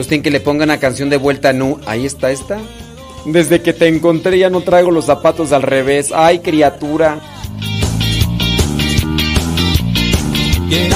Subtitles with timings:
[0.00, 1.78] Agustín que le ponga una canción de vuelta nu.
[1.84, 2.58] Ahí está esta.
[3.26, 6.10] Desde que te encontré ya no traigo los zapatos al revés.
[6.10, 7.20] Ay, criatura.
[10.70, 10.88] Que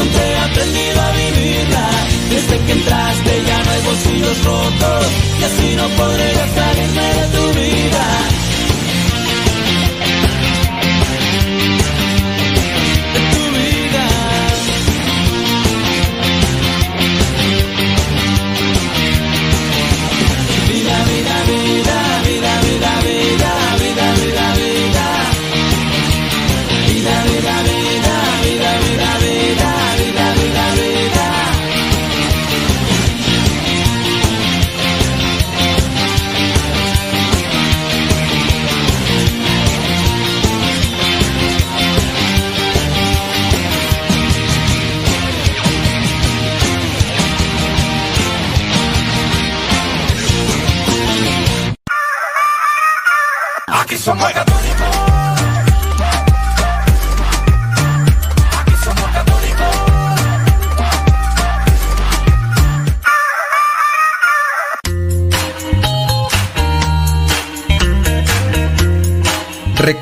[0.00, 1.90] encontré he aprendido a vivirla.
[2.30, 5.06] Desde que entraste ya no hay bolsillos rotos.
[5.40, 7.49] Y así no podré salirme de tu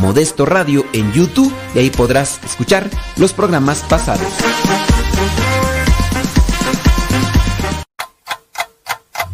[0.00, 4.32] Modesto Radio en YouTube y ahí podrás escuchar los programas pasados.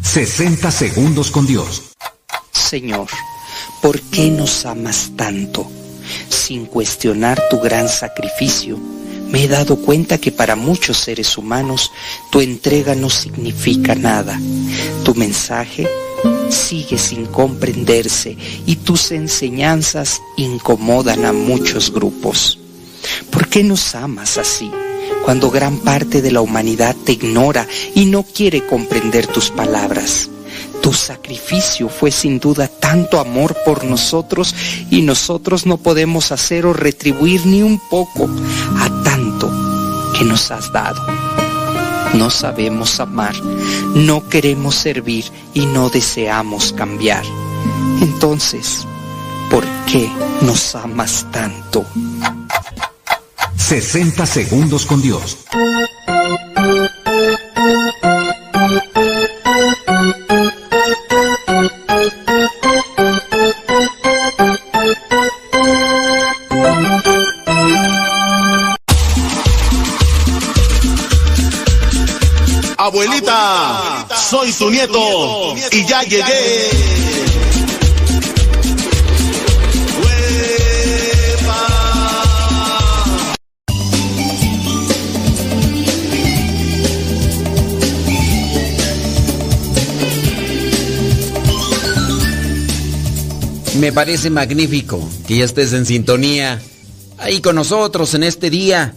[0.01, 1.91] 60 segundos con Dios.
[2.51, 3.07] Señor,
[3.81, 5.69] ¿por qué nos amas tanto?
[6.29, 8.77] Sin cuestionar tu gran sacrificio,
[9.29, 11.91] me he dado cuenta que para muchos seres humanos
[12.31, 14.39] tu entrega no significa nada.
[15.03, 15.87] Tu mensaje
[16.49, 22.59] sigue sin comprenderse y tus enseñanzas incomodan a muchos grupos.
[23.31, 24.71] ¿Por qué nos amas así?
[25.23, 30.29] Cuando gran parte de la humanidad te ignora y no quiere comprender tus palabras.
[30.81, 34.55] Tu sacrificio fue sin duda tanto amor por nosotros
[34.89, 38.29] y nosotros no podemos hacer o retribuir ni un poco
[38.77, 39.51] a tanto
[40.17, 41.48] que nos has dado.
[42.13, 43.35] No sabemos amar,
[43.95, 47.23] no queremos servir y no deseamos cambiar.
[48.01, 48.85] Entonces,
[49.49, 50.09] ¿por qué
[50.41, 51.85] nos amas tanto?
[53.57, 55.37] 60 segundos con Dios.
[72.81, 76.69] Abuelita, soy tu nieto y ya llegué.
[93.77, 96.61] Me parece magnífico que ya estés en sintonía
[97.17, 98.95] ahí con nosotros en este día.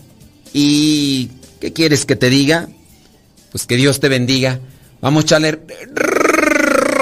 [0.53, 2.69] ¿Y qué quieres que te diga?
[3.53, 4.61] Pues que Dios te bendiga.
[5.01, 5.61] Vamos a echarle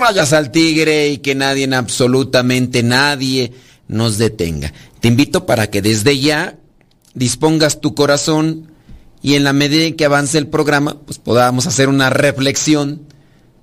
[0.01, 3.53] rayas al tigre y que nadie, absolutamente nadie,
[3.87, 4.73] nos detenga.
[5.01, 6.59] Te invito para que desde ya
[7.15, 8.73] dispongas tu corazón
[9.23, 13.03] y en la medida en que avance el programa, pues podamos hacer una reflexión.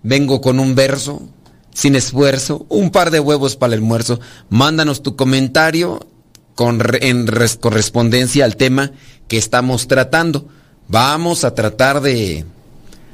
[0.03, 1.27] Vengo con un verso,
[1.73, 4.19] sin esfuerzo, un par de huevos para el almuerzo.
[4.49, 6.07] Mándanos tu comentario
[6.55, 7.27] con, en
[7.59, 8.91] correspondencia al tema
[9.27, 10.47] que estamos tratando.
[10.87, 12.45] Vamos a tratar de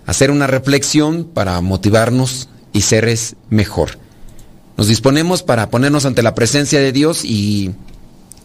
[0.05, 3.97] hacer una reflexión para motivarnos y seres mejor.
[4.77, 7.71] Nos disponemos para ponernos ante la presencia de Dios y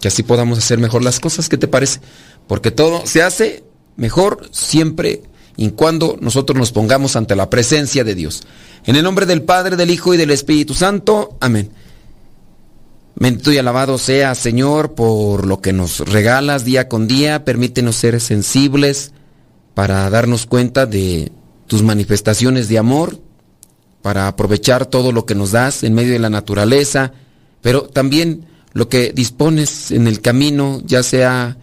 [0.00, 1.48] que así podamos hacer mejor las cosas.
[1.48, 2.00] ¿Qué te parece?
[2.46, 3.64] Porque todo se hace
[3.96, 5.22] mejor siempre
[5.56, 8.42] y cuando nosotros nos pongamos ante la presencia de Dios.
[8.84, 11.36] En el nombre del Padre, del Hijo y del Espíritu Santo.
[11.40, 11.70] Amén.
[13.16, 17.44] Bendito y alabado sea, Señor, por lo que nos regalas día con día.
[17.44, 19.10] Permítenos ser sensibles
[19.74, 21.32] para darnos cuenta de
[21.68, 23.20] tus manifestaciones de amor,
[24.02, 27.12] para aprovechar todo lo que nos das en medio de la naturaleza,
[27.60, 31.58] pero también lo que dispones en el camino, ya sea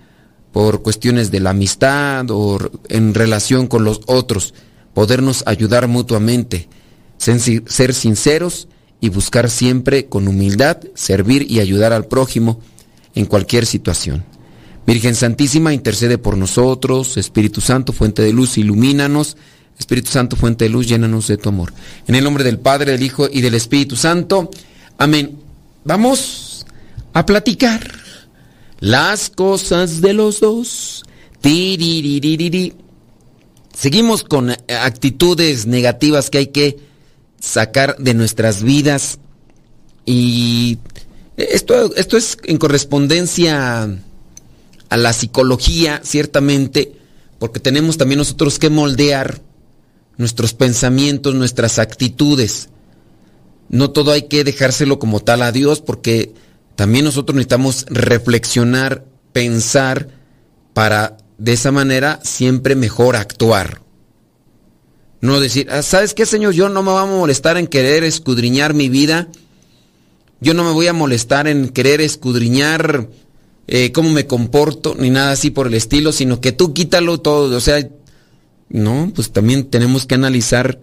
[0.51, 2.57] por cuestiones de la amistad o
[2.89, 4.53] en relación con los otros,
[4.93, 6.69] podernos ayudar mutuamente,
[7.17, 8.67] ser sinceros
[9.01, 12.59] y buscar siempre con humildad servir y ayudar al prójimo
[13.13, 14.23] en cualquier situación.
[14.85, 19.35] Virgen Santísima, intercede por nosotros, Espíritu Santo, fuente de luz, ilumínanos,
[19.77, 21.73] Espíritu Santo, fuente de luz, llénanos de tu amor.
[22.07, 24.49] En el nombre del Padre, del Hijo y del Espíritu Santo.
[24.97, 25.37] Amén.
[25.83, 26.65] Vamos
[27.13, 27.91] a platicar
[28.79, 31.03] las cosas de los dos.
[33.73, 36.79] Seguimos con actitudes negativas que hay que
[37.39, 39.19] sacar de nuestras vidas.
[40.05, 40.79] Y
[41.37, 43.83] esto, esto es en correspondencia
[44.89, 46.93] a la psicología, ciertamente,
[47.37, 49.41] porque tenemos también nosotros que moldear
[50.17, 52.69] nuestros pensamientos, nuestras actitudes.
[53.69, 56.33] No todo hay que dejárselo como tal a Dios porque
[56.75, 60.09] también nosotros necesitamos reflexionar, pensar
[60.73, 63.81] para de esa manera siempre mejor actuar.
[65.21, 66.53] No decir, ah, ¿sabes qué, Señor?
[66.53, 69.29] Yo no me voy a molestar en querer escudriñar mi vida.
[70.39, 73.09] Yo no me voy a molestar en querer escudriñar
[73.67, 77.55] eh, cómo me comporto, ni nada así por el estilo, sino que tú quítalo todo.
[77.57, 77.89] O sea,
[78.69, 80.79] no, pues también tenemos que analizar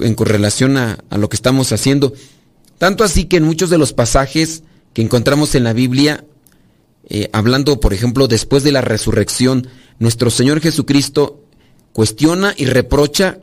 [0.00, 2.12] en correlación a, lo que estamos haciendo.
[2.78, 4.62] Tanto así que en muchos de los pasajes
[4.94, 6.24] que encontramos en la Biblia,
[7.08, 9.68] eh, hablando, por ejemplo, después de la resurrección,
[9.98, 11.44] nuestro Señor Jesucristo
[11.92, 13.38] cuestiona y reprocha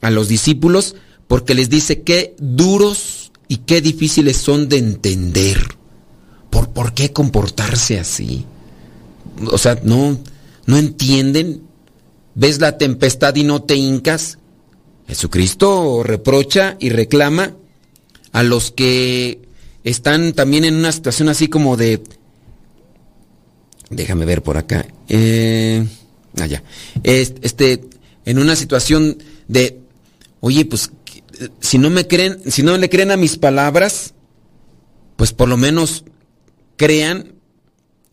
[0.00, 0.96] a los discípulos
[1.28, 5.76] porque les dice qué duros y qué difíciles son de entender.
[6.50, 8.44] ¿Por, por qué comportarse así?
[9.46, 10.18] O sea, no,
[10.66, 11.65] no entienden
[12.36, 14.38] ves la tempestad y no te hincas.
[15.08, 17.54] Jesucristo reprocha y reclama
[18.32, 19.40] a los que
[19.82, 22.02] están también en una situación así como de...
[23.88, 24.86] Déjame ver por acá.
[25.08, 25.86] Eh,
[26.40, 26.62] allá.
[27.02, 27.84] Este,
[28.24, 29.16] en una situación
[29.48, 29.78] de,
[30.40, 30.90] oye, pues
[31.60, 34.12] si no me creen, si no le creen a mis palabras,
[35.16, 36.04] pues por lo menos
[36.76, 37.32] crean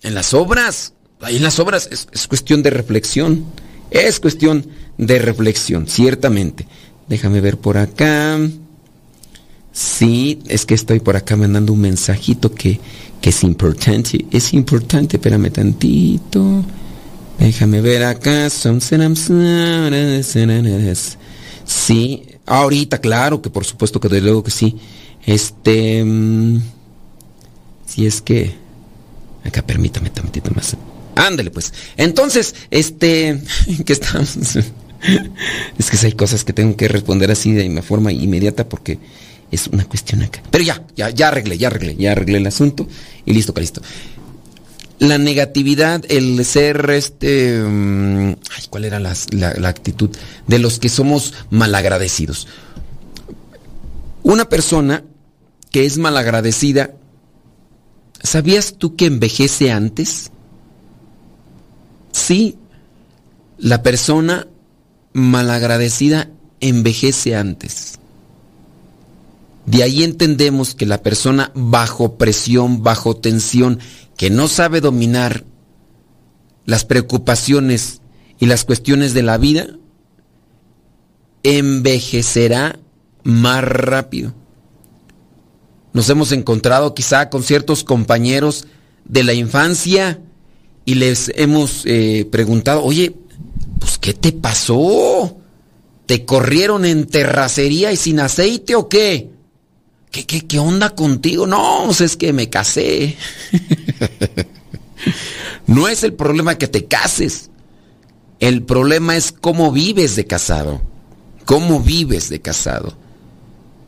[0.03, 0.93] en las obras.
[1.19, 3.45] Ahí en las obras es cuestión de reflexión.
[3.93, 4.65] Es cuestión
[4.97, 6.65] de reflexión, ciertamente.
[7.07, 8.39] Déjame ver por acá.
[9.71, 12.79] Sí, es que estoy por acá mandando un mensajito que,
[13.21, 14.25] es importante.
[14.31, 16.65] Es importante, espérame tantito.
[17.37, 18.49] Déjame ver acá.
[21.65, 24.75] Sí, ahorita, claro, que por supuesto que de luego que sí.
[25.23, 26.03] Este.
[26.03, 26.61] Mm,
[27.85, 28.55] si es que.
[29.45, 30.75] Acá permítame tantito más.
[31.15, 31.73] Ándale, pues.
[31.97, 33.41] Entonces, este,
[33.85, 34.37] ¿qué estamos?
[35.77, 38.99] es que hay cosas que tengo que responder así de forma inmediata porque
[39.51, 40.41] es una cuestión acá.
[40.49, 42.87] Pero ya, ya, ya arreglé, ya arreglé, ya arreglé el asunto
[43.25, 43.81] y listo, listo.
[44.99, 50.09] La negatividad, el ser este, mm, ay, ¿cuál era la, la actitud
[50.47, 52.47] de los que somos malagradecidos?
[54.23, 55.03] Una persona
[55.71, 56.91] que es malagradecida,
[58.21, 60.31] ¿sabías tú que envejece antes?
[62.13, 62.57] Sí,
[63.57, 64.47] la persona
[65.11, 66.29] malagradecida
[66.61, 67.99] envejece antes.
[69.65, 73.79] De ahí entendemos que la persona bajo presión, bajo tensión,
[74.15, 75.43] que no sabe dominar
[76.65, 78.01] las preocupaciones
[78.39, 79.67] y las cuestiones de la vida,
[81.43, 82.79] envejecerá
[83.23, 84.33] más rápido.
[85.93, 88.67] Nos hemos encontrado quizá con ciertos compañeros
[89.05, 90.19] de la infancia
[90.85, 93.15] y les hemos eh, preguntado, oye,
[93.79, 95.37] pues ¿qué te pasó?
[96.05, 99.29] ¿Te corrieron en terracería y sin aceite o qué?
[100.11, 101.47] ¿Qué, qué, qué onda contigo?
[101.47, 103.15] No, pues es que me casé.
[105.67, 107.49] no es el problema que te cases.
[108.39, 110.81] El problema es cómo vives de casado.
[111.45, 112.93] ¿Cómo vives de casado?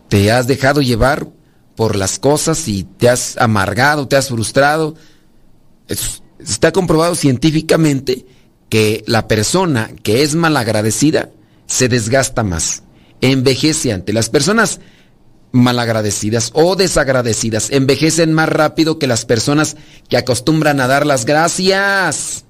[0.09, 1.27] ¿Te has dejado llevar
[1.75, 4.95] por las cosas y te has amargado, te has frustrado?
[6.39, 8.25] Está comprobado científicamente
[8.69, 11.29] que la persona que es malagradecida
[11.67, 12.83] se desgasta más,
[13.21, 14.79] envejece ante las personas
[15.51, 19.77] malagradecidas o desagradecidas, envejecen más rápido que las personas
[20.09, 22.43] que acostumbran a dar las gracias.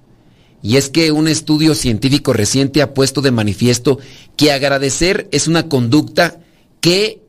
[0.64, 4.00] Y es que un estudio científico reciente ha puesto de manifiesto
[4.36, 6.40] que agradecer es una conducta
[6.82, 7.22] que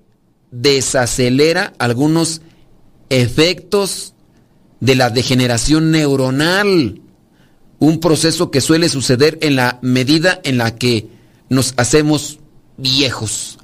[0.51, 2.41] desacelera algunos
[3.11, 4.15] efectos
[4.80, 7.00] de la degeneración neuronal,
[7.78, 11.09] un proceso que suele suceder en la medida en la que
[11.49, 12.38] nos hacemos
[12.76, 13.59] viejos.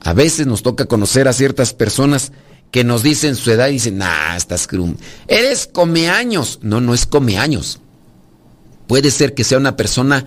[0.00, 2.32] A veces nos toca conocer a ciertas personas
[2.70, 4.96] que nos dicen su edad y dicen, nah, estás crum.
[5.28, 6.58] Eres come años.
[6.62, 7.80] No, no es come años.
[8.86, 10.26] Puede ser que sea una persona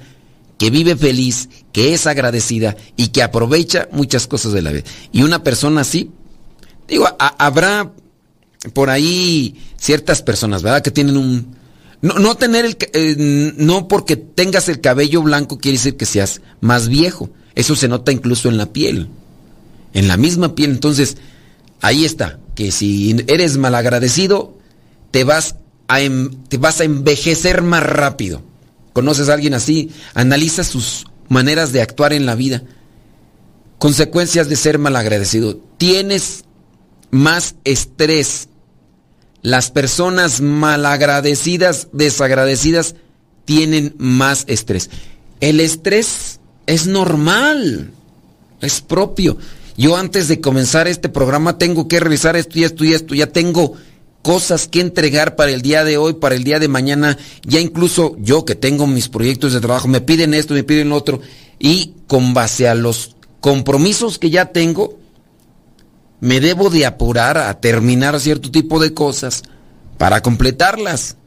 [0.57, 4.83] que vive feliz, que es agradecida y que aprovecha muchas cosas de la vida.
[5.11, 6.11] Y una persona así,
[6.87, 7.91] digo, habrá
[8.73, 10.81] por ahí ciertas personas, ¿verdad?
[10.81, 11.55] Que tienen un...
[12.01, 12.77] No, tener el...
[12.93, 17.29] Eh, no porque tengas el cabello blanco quiere decir que seas más viejo.
[17.55, 19.09] Eso se nota incluso en la piel.
[19.93, 20.71] En la misma piel.
[20.71, 21.17] Entonces,
[21.81, 22.39] ahí está.
[22.53, 24.57] Que si eres malagradecido,
[25.11, 25.55] te vas
[25.87, 28.41] a, em, te vas a envejecer más rápido.
[28.93, 29.91] ¿Conoces a alguien así?
[30.13, 32.63] Analiza sus maneras de actuar en la vida.
[33.77, 35.59] Consecuencias de ser malagradecido.
[35.77, 36.43] Tienes
[37.11, 38.49] más estrés
[39.45, 42.95] las personas malagradecidas, desagradecidas,
[43.45, 44.89] tienen más estrés.
[45.39, 47.91] El estrés es normal,
[48.59, 49.37] es propio.
[49.77, 53.13] Yo antes de comenzar este programa tengo que revisar esto y esto y esto.
[53.13, 53.73] Ya tengo
[54.23, 57.15] cosas que entregar para el día de hoy, para el día de mañana.
[57.43, 60.95] Ya incluso yo que tengo mis proyectos de trabajo, me piden esto, me piden lo
[60.95, 61.21] otro.
[61.59, 64.97] Y con base a los compromisos que ya tengo,
[66.25, 69.43] me debo de apurar a terminar cierto tipo de cosas
[69.99, 71.17] para completarlas.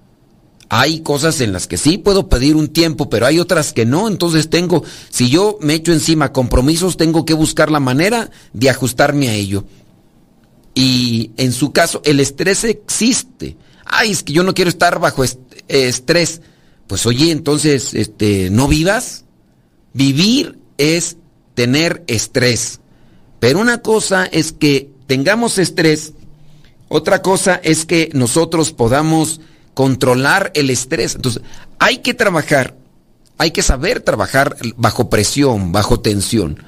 [0.70, 4.08] Hay cosas en las que sí puedo pedir un tiempo, pero hay otras que no.
[4.08, 9.28] Entonces tengo, si yo me echo encima compromisos, tengo que buscar la manera de ajustarme
[9.28, 9.64] a ello.
[10.74, 13.56] Y en su caso, el estrés existe.
[13.84, 15.22] Ay, es que yo no quiero estar bajo
[15.68, 16.40] estrés.
[16.88, 19.26] Pues oye, entonces, este, no vivas.
[19.92, 21.18] Vivir es
[21.54, 22.80] tener estrés.
[23.40, 26.12] Pero una cosa es que tengamos estrés,
[26.88, 29.40] otra cosa es que nosotros podamos
[29.75, 31.14] controlar el estrés.
[31.14, 31.42] Entonces,
[31.78, 32.76] hay que trabajar,
[33.37, 36.62] hay que saber trabajar bajo presión, bajo tensión.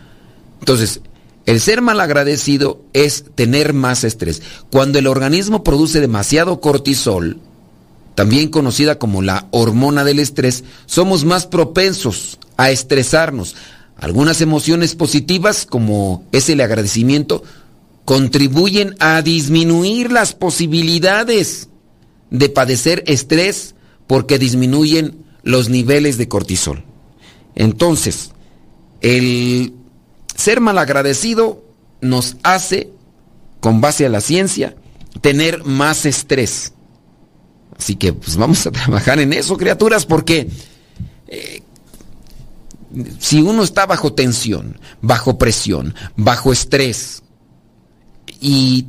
[0.60, 1.00] Entonces,
[1.46, 4.42] el ser malagradecido es tener más estrés.
[4.70, 7.40] Cuando el organismo produce demasiado cortisol,
[8.14, 13.56] también conocida como la hormona del estrés, somos más propensos a estresarnos,
[14.00, 17.42] algunas emociones positivas, como es el agradecimiento,
[18.06, 21.68] contribuyen a disminuir las posibilidades
[22.30, 23.74] de padecer estrés
[24.06, 26.82] porque disminuyen los niveles de cortisol.
[27.54, 28.32] Entonces,
[29.02, 29.74] el
[30.34, 31.62] ser malagradecido
[32.00, 32.90] nos hace,
[33.60, 34.76] con base a la ciencia,
[35.20, 36.72] tener más estrés.
[37.76, 40.48] Así que pues vamos a trabajar en eso, criaturas, porque
[41.28, 41.62] eh,
[43.18, 47.22] si uno está bajo tensión, bajo presión, bajo estrés,
[48.40, 48.86] y,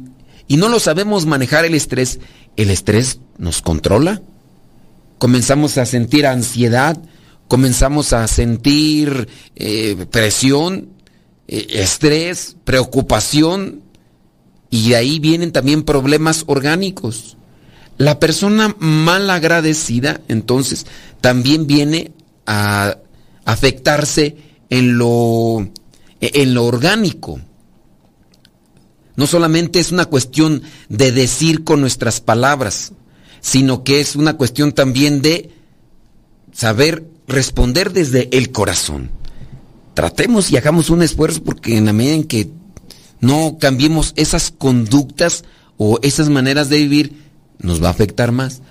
[0.50, 2.20] no lo sabemos manejar el estrés,
[2.56, 4.22] el estrés nos controla.
[5.18, 6.98] Comenzamos a sentir ansiedad,
[7.48, 10.90] comenzamos a sentir eh, presión,
[11.48, 13.82] eh, estrés, preocupación,
[14.70, 17.38] y de ahí vienen también problemas orgánicos.
[17.98, 20.86] La persona mal agradecida, entonces,
[21.22, 22.12] también viene
[22.48, 22.98] a
[23.46, 24.38] afectarse
[24.70, 25.70] en lo,
[26.20, 27.40] en lo orgánico.
[29.16, 32.94] No solamente es una cuestión de decir con nuestras palabras,
[33.42, 35.52] sino que es una cuestión también de
[36.54, 39.12] saber responder desde el corazón.
[39.94, 42.50] Tratemos y hagamos un esfuerzo porque en la medida en que
[43.20, 45.44] no cambiemos esas conductas
[45.78, 47.24] o esas maneras de vivir,
[47.60, 48.62] nos va a afectar más.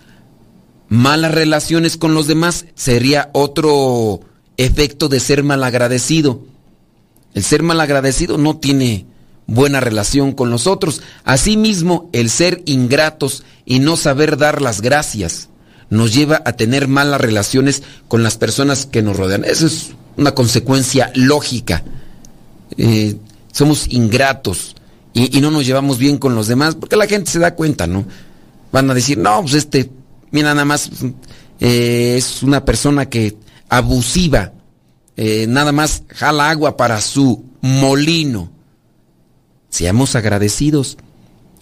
[0.89, 4.21] Malas relaciones con los demás sería otro
[4.65, 6.43] efecto de ser malagradecido.
[7.35, 9.07] El ser malagradecido no tiene
[9.47, 11.01] buena relación con los otros.
[11.25, 15.49] Asimismo, el ser ingratos y no saber dar las gracias
[15.89, 19.45] nos lleva a tener malas relaciones con las personas que nos rodean.
[19.45, 21.83] Eso es una consecuencia lógica.
[22.77, 23.17] Eh,
[23.53, 24.77] somos ingratos
[25.13, 28.05] y, no nos llevamos bien con los demás porque la gente se da cuenta, ¿no?
[28.71, 29.91] Van a decir, no, pues este,
[30.31, 30.91] mira, nada más
[31.59, 33.37] eh, es una persona que
[33.71, 34.53] abusiva,
[35.17, 38.51] eh, nada más jala agua para su molino.
[39.71, 40.99] Seamos agradecidos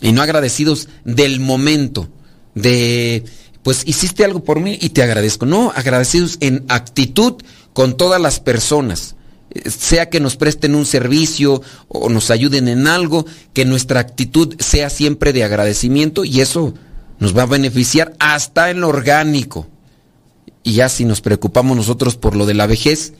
[0.00, 2.08] y no agradecidos del momento,
[2.54, 3.24] de
[3.62, 5.44] pues hiciste algo por mí y te agradezco.
[5.44, 7.34] No, agradecidos en actitud
[7.74, 9.14] con todas las personas.
[9.50, 14.54] Eh, sea que nos presten un servicio o nos ayuden en algo, que nuestra actitud
[14.58, 16.74] sea siempre de agradecimiento y eso
[17.18, 19.66] nos va a beneficiar hasta en lo orgánico.
[20.68, 23.14] Y ya si nos preocupamos nosotros por lo de la vejez,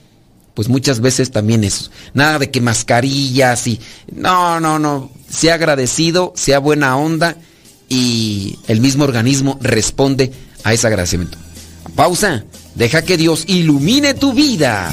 [0.53, 1.91] pues muchas veces también eso.
[2.13, 3.81] Nada de que mascarillas y...
[4.15, 5.11] No, no, no.
[5.31, 7.39] Sea agradecido, sea buena onda
[7.89, 10.31] y el mismo organismo responde
[10.63, 11.39] a ese agradecimiento.
[11.97, 12.45] Pausa.
[12.75, 14.93] Deja que Dios ilumine tu vida.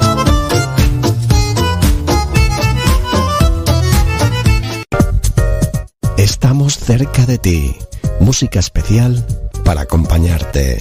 [6.21, 7.75] Estamos cerca de ti.
[8.19, 9.25] Música especial
[9.65, 10.79] para acompañarte.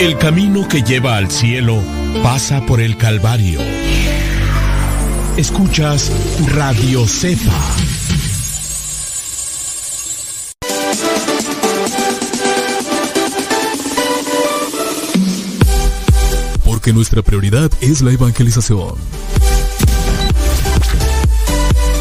[0.00, 1.82] El camino que lleva al cielo
[2.22, 3.60] pasa por el Calvario.
[5.36, 6.10] Escuchas
[6.54, 7.52] Radio Cepa.
[16.64, 18.94] Porque nuestra prioridad es la evangelización.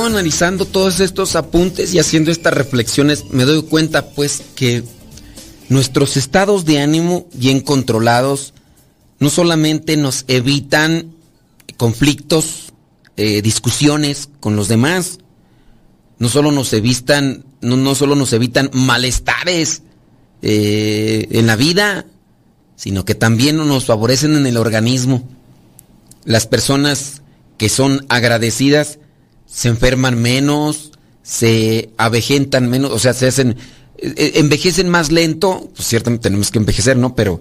[0.00, 4.82] Analizando todos estos apuntes y haciendo estas reflexiones me doy cuenta pues que
[5.68, 8.54] nuestros estados de ánimo bien controlados
[9.20, 11.14] no solamente nos evitan
[11.76, 12.72] conflictos,
[13.16, 15.18] eh, discusiones con los demás,
[16.18, 19.82] no solo nos evitan, no, no solo nos evitan malestares
[20.40, 22.06] eh, en la vida,
[22.76, 25.28] sino que también nos favorecen en el organismo.
[26.24, 27.22] Las personas
[27.58, 28.98] que son agradecidas
[29.52, 33.56] se enferman menos, se avejentan menos, o sea, se hacen,
[33.98, 37.14] eh, envejecen más lento, pues ciertamente tenemos que envejecer, ¿no?
[37.14, 37.40] Pero,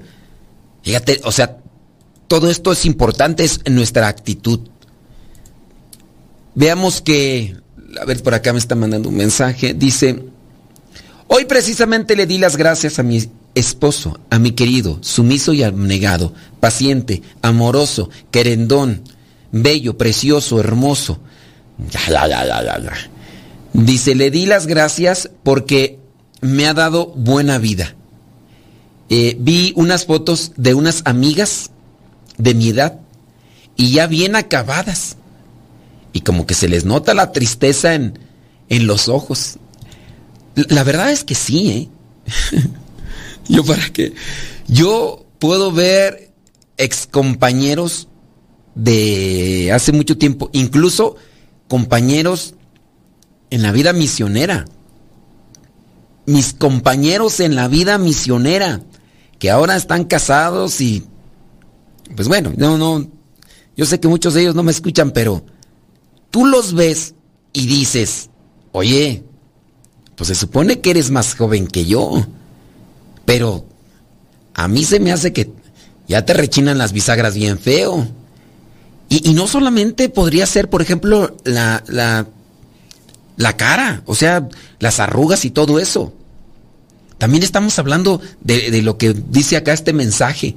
[0.84, 1.58] fíjate, o sea,
[2.28, 4.60] todo esto es importante, es nuestra actitud.
[6.54, 7.56] Veamos que,
[8.00, 10.26] a ver, por acá me está mandando un mensaje, dice,
[11.28, 16.34] hoy precisamente le di las gracias a mi esposo, a mi querido, sumiso y abnegado,
[16.60, 19.04] paciente, amoroso, querendón,
[19.54, 21.22] bello, precioso, hermoso,
[23.74, 26.00] Dice, le di las gracias porque
[26.42, 27.96] me ha dado buena vida.
[29.10, 31.72] Eh, vi unas fotos de unas amigas
[32.38, 33.00] de mi edad
[33.76, 35.18] y ya bien acabadas.
[36.14, 38.20] Y como que se les nota la tristeza en,
[38.70, 39.58] en los ojos.
[40.56, 41.90] La verdad es que sí, ¿eh?
[43.48, 44.14] Yo para qué.
[44.68, 46.32] Yo puedo ver
[46.78, 48.08] excompañeros
[48.76, 51.18] de hace mucho tiempo, incluso
[51.72, 52.56] compañeros
[53.50, 54.66] en la vida misionera.
[56.26, 58.82] Mis compañeros en la vida misionera,
[59.40, 61.06] que ahora están casados y,
[62.14, 63.10] pues bueno, no, no,
[63.78, 65.46] yo sé que muchos de ellos no me escuchan, pero
[66.30, 67.16] tú los ves
[67.54, 68.30] y dices,
[68.74, 69.24] oye,
[70.18, 72.28] pues se supone que eres más joven que yo,
[73.24, 73.66] pero
[74.56, 75.50] a mí se me hace que
[76.06, 78.10] ya te rechinan las bisagras bien feo.
[79.14, 82.28] Y, no solamente podría ser, por ejemplo, la, la,
[83.36, 84.48] la cara, o sea,
[84.80, 86.14] las arrugas y todo eso.
[87.18, 90.56] También estamos hablando de, de lo que dice acá este mensaje.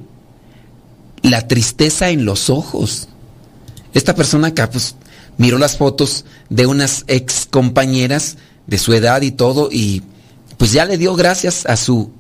[1.22, 3.08] La tristeza en los ojos.
[3.92, 4.94] Esta persona acá, pues,
[5.36, 8.36] miró las fotos de unas ex compañeras
[8.68, 10.04] de su edad y todo, y
[10.58, 12.12] pues ya le dio gracias a su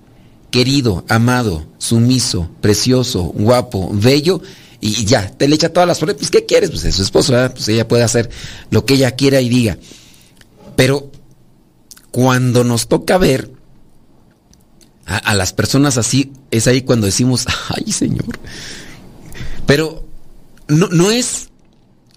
[0.50, 4.42] querido, amado, sumiso, precioso, guapo, bello,
[4.86, 6.68] y ya, te le echa todas las flores, pues ¿qué quieres?
[6.68, 8.28] Pues es su esposo, pues ella puede hacer
[8.68, 9.78] lo que ella quiera y diga.
[10.76, 11.10] Pero
[12.10, 13.50] cuando nos toca ver
[15.06, 18.38] a, a las personas así, es ahí cuando decimos, ay Señor.
[19.66, 20.04] Pero
[20.68, 21.48] no, no es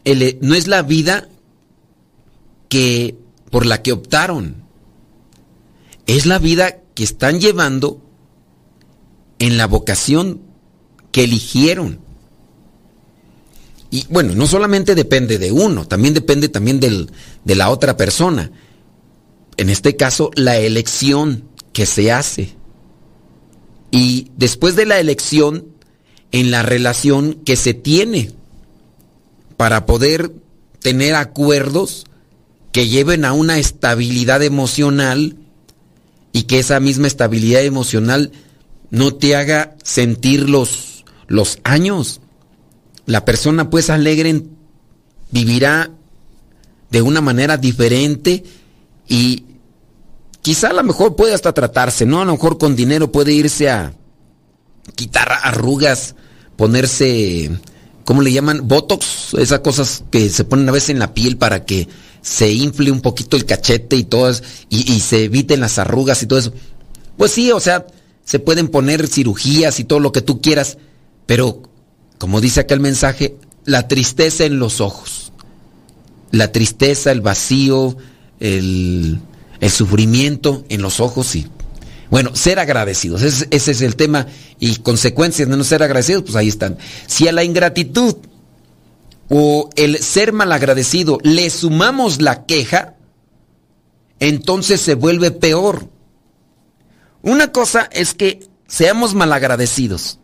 [0.03, 1.29] el, no es la vida
[2.67, 3.15] que
[3.49, 4.67] por la que optaron.
[6.05, 8.01] Es la vida que están llevando
[9.39, 10.41] en la vocación
[11.13, 12.06] que eligieron.
[13.89, 17.09] Y bueno, no solamente depende de uno, también depende también del,
[17.45, 18.51] de la otra persona.
[19.55, 22.55] En este caso, la elección que se hace.
[23.91, 25.65] Y después de la elección,
[26.31, 28.31] en la relación que se tiene
[29.55, 30.31] para poder
[30.79, 32.05] tener acuerdos
[32.71, 35.37] que lleven a una estabilidad emocional
[36.31, 38.31] y que esa misma estabilidad emocional
[38.91, 42.21] no te haga sentir los, los años.
[43.07, 44.43] La persona pues alegre
[45.31, 45.89] vivirá
[46.91, 48.43] de una manera diferente
[49.07, 49.45] y
[50.41, 52.21] quizá a lo mejor puede hasta tratarse, ¿no?
[52.21, 53.93] A lo mejor con dinero puede irse a
[54.95, 56.15] quitar arrugas,
[56.57, 57.49] ponerse,
[58.03, 58.67] ¿cómo le llaman?
[58.67, 61.87] Botox, esas cosas que se ponen a veces en la piel para que
[62.21, 66.25] se infle un poquito el cachete y todas, y, y se eviten las arrugas y
[66.25, 66.51] todo eso.
[67.17, 67.87] Pues sí, o sea,
[68.25, 70.77] se pueden poner cirugías y todo lo que tú quieras,
[71.25, 71.66] pero
[72.17, 75.31] como dice acá el mensaje, la tristeza en los ojos,
[76.31, 77.97] la tristeza, el vacío,
[78.39, 79.19] el,
[79.59, 81.47] el sufrimiento en los ojos, sí.
[82.09, 84.27] Bueno, ser agradecidos, ese, ese, es el tema
[84.59, 86.77] y consecuencias de no ser agradecidos, pues ahí están.
[87.05, 88.15] Si a la ingratitud
[89.29, 92.95] o el ser malagradecido le sumamos la queja,
[94.19, 95.89] entonces se vuelve peor.
[97.21, 100.19] Una cosa es que seamos malagradecidos.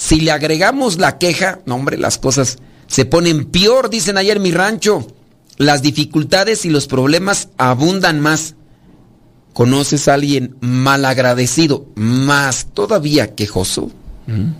[0.00, 4.42] Si le agregamos la queja, no hombre, las cosas se ponen peor, dicen ayer en
[4.42, 5.06] mi rancho.
[5.58, 8.54] Las dificultades y los problemas abundan más.
[9.52, 13.90] ¿Conoces a alguien malagradecido, más todavía quejoso?
[14.26, 14.52] ¿Mm?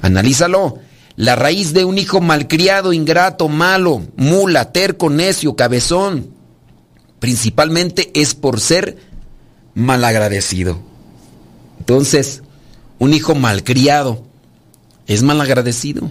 [0.00, 0.78] Analízalo.
[1.16, 6.30] La raíz de un hijo malcriado, ingrato, malo, mula, terco, necio, cabezón,
[7.20, 8.96] principalmente es por ser
[9.74, 10.80] malagradecido.
[11.78, 12.42] Entonces,
[12.98, 14.31] un hijo malcriado
[15.14, 16.10] es malagradecido.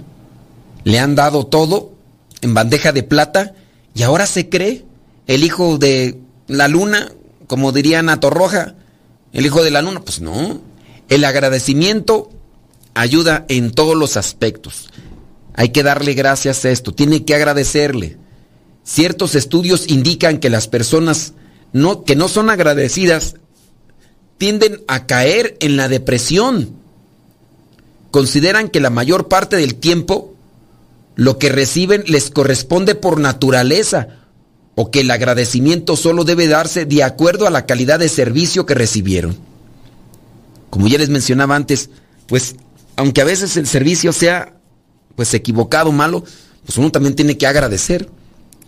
[0.83, 1.93] Le han dado todo
[2.41, 3.53] en bandeja de plata
[3.93, 4.85] y ahora se cree
[5.27, 7.11] el hijo de la luna,
[7.47, 8.75] como diría Ana Torroja,
[9.33, 10.01] el hijo de la luna.
[10.01, 10.61] Pues no,
[11.09, 12.29] el agradecimiento
[12.93, 14.89] ayuda en todos los aspectos.
[15.53, 18.17] Hay que darle gracias a esto, tiene que agradecerle.
[18.83, 21.33] Ciertos estudios indican que las personas
[22.05, 23.35] que no son agradecidas
[24.37, 26.80] tienden a caer en la depresión.
[28.11, 30.35] Consideran que la mayor parte del tiempo
[31.15, 34.07] lo que reciben les corresponde por naturaleza
[34.75, 38.73] o que el agradecimiento solo debe darse de acuerdo a la calidad de servicio que
[38.75, 39.37] recibieron.
[40.69, 41.89] Como ya les mencionaba antes,
[42.27, 42.55] pues
[42.95, 44.57] aunque a veces el servicio sea
[45.15, 46.23] pues equivocado, malo,
[46.65, 48.09] pues uno también tiene que agradecer.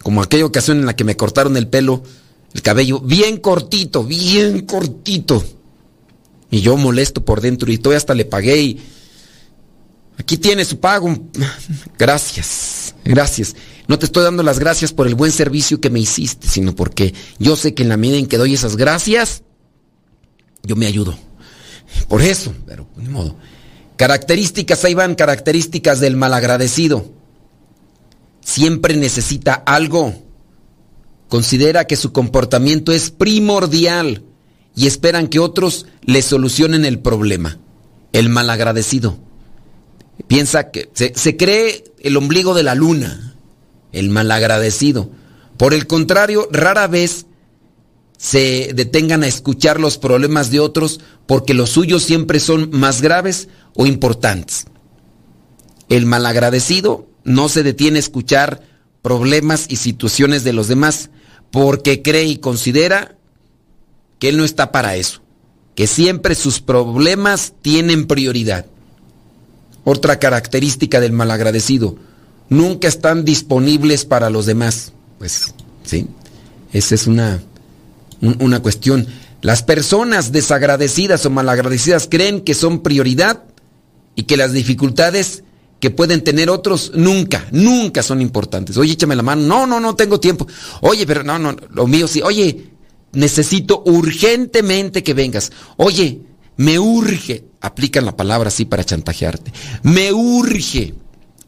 [0.01, 2.03] Como aquella ocasión en la que me cortaron el pelo,
[2.53, 5.43] el cabello bien cortito, bien cortito.
[6.51, 8.81] Y yo molesto por dentro y todavía hasta le pagué y
[10.17, 11.15] aquí tiene su pago.
[11.97, 13.55] Gracias, gracias.
[13.87, 17.13] No te estoy dando las gracias por el buen servicio que me hiciste, sino porque
[17.39, 19.43] yo sé que en la medida en que doy esas gracias,
[20.63, 21.17] yo me ayudo.
[22.07, 23.35] Por eso, pero ni modo.
[23.97, 27.11] Características, ahí van características del malagradecido.
[28.41, 30.13] Siempre necesita algo.
[31.27, 34.23] Considera que su comportamiento es primordial
[34.75, 37.59] y esperan que otros le solucionen el problema.
[38.11, 39.19] El malagradecido.
[40.27, 43.35] Piensa que se, se, cree el ombligo de la luna,
[43.91, 45.09] el malagradecido.
[45.57, 47.25] Por el contrario, rara vez
[48.17, 53.49] se detengan a escuchar los problemas de otros porque los suyos siempre son más graves
[53.75, 54.65] o importantes.
[55.89, 58.63] El malagradecido no se detiene a escuchar
[59.01, 61.09] problemas y situaciones de los demás
[61.51, 63.17] porque cree y considera
[64.19, 65.21] que él no está para eso,
[65.75, 68.65] que siempre sus problemas tienen prioridad.
[69.83, 71.97] Otra característica del malagradecido,
[72.49, 74.93] nunca están disponibles para los demás.
[75.19, 76.07] Pues, ¿sí?
[76.71, 77.41] Esa es una,
[78.21, 79.07] una cuestión.
[79.41, 83.43] Las personas desagradecidas o malagradecidas creen que son prioridad
[84.15, 85.43] y que las dificultades
[85.83, 88.77] que pueden tener otros nunca, nunca son importantes.
[88.77, 89.41] Oye, échame la mano.
[89.41, 90.47] No, no, no tengo tiempo.
[90.79, 92.21] Oye, pero no, no, lo mío sí.
[92.21, 92.69] Oye,
[93.11, 95.51] necesito urgentemente que vengas.
[95.75, 96.21] Oye,
[96.55, 97.43] me urge.
[97.63, 99.53] Aplican la palabra así para chantajearte.
[99.83, 100.95] Me urge.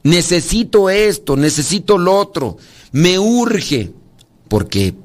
[0.02, 2.58] Necesito esto, necesito lo otro.
[2.94, 3.92] Me urge.
[4.48, 4.96] Porque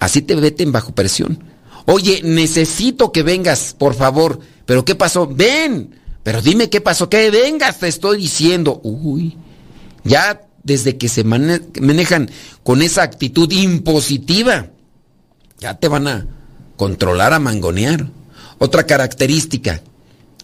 [0.00, 1.44] así te meten bajo presión.
[1.86, 4.40] Oye, necesito que vengas, por favor.
[4.66, 5.28] ¿Pero qué pasó?
[5.28, 5.94] Ven.
[6.24, 7.08] Pero dime qué pasó.
[7.08, 8.80] Que vengas, te estoy diciendo.
[8.82, 9.38] Uy.
[10.02, 12.32] Ya desde que se manejan
[12.64, 14.70] con esa actitud impositiva,
[15.60, 16.26] ya te van a
[16.76, 18.08] controlar, a mangonear.
[18.58, 19.82] Otra característica,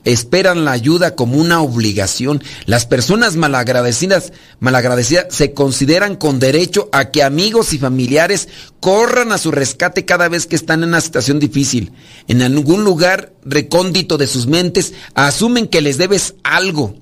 [0.04, 2.42] esperan la ayuda como una obligación.
[2.66, 8.48] Las personas malagradecidas, malagradecidas se consideran con derecho a que amigos y familiares
[8.80, 11.92] corran a su rescate cada vez que están en una situación difícil.
[12.28, 16.96] En algún lugar recóndito de sus mentes asumen que les debes algo,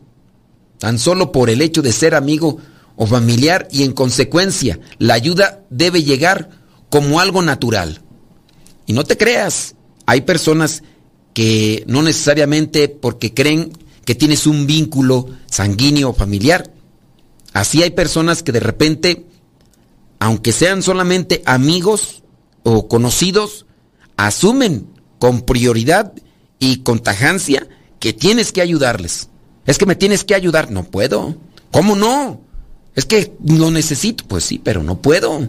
[0.79, 2.59] tan solo por el hecho de ser amigo
[2.97, 6.51] o familiar y en consecuencia la ayuda debe llegar
[6.91, 8.03] como algo natural.
[8.87, 9.75] Y no te creas,
[10.07, 10.83] hay personas
[11.35, 13.73] que no necesariamente porque creen
[14.05, 16.73] que tienes un vínculo sanguíneo familiar.
[17.53, 19.27] Así hay personas que de repente,
[20.19, 22.23] aunque sean solamente amigos
[22.63, 23.67] o conocidos,
[24.17, 24.87] asumen
[25.19, 26.13] con prioridad
[26.59, 27.69] y con tajancia
[28.01, 29.29] que tienes que ayudarles.
[29.67, 30.71] Es que me tienes que ayudar.
[30.71, 31.37] No puedo.
[31.71, 32.41] ¿Cómo no?
[32.95, 34.25] Es que lo necesito.
[34.27, 35.49] Pues sí, pero no puedo.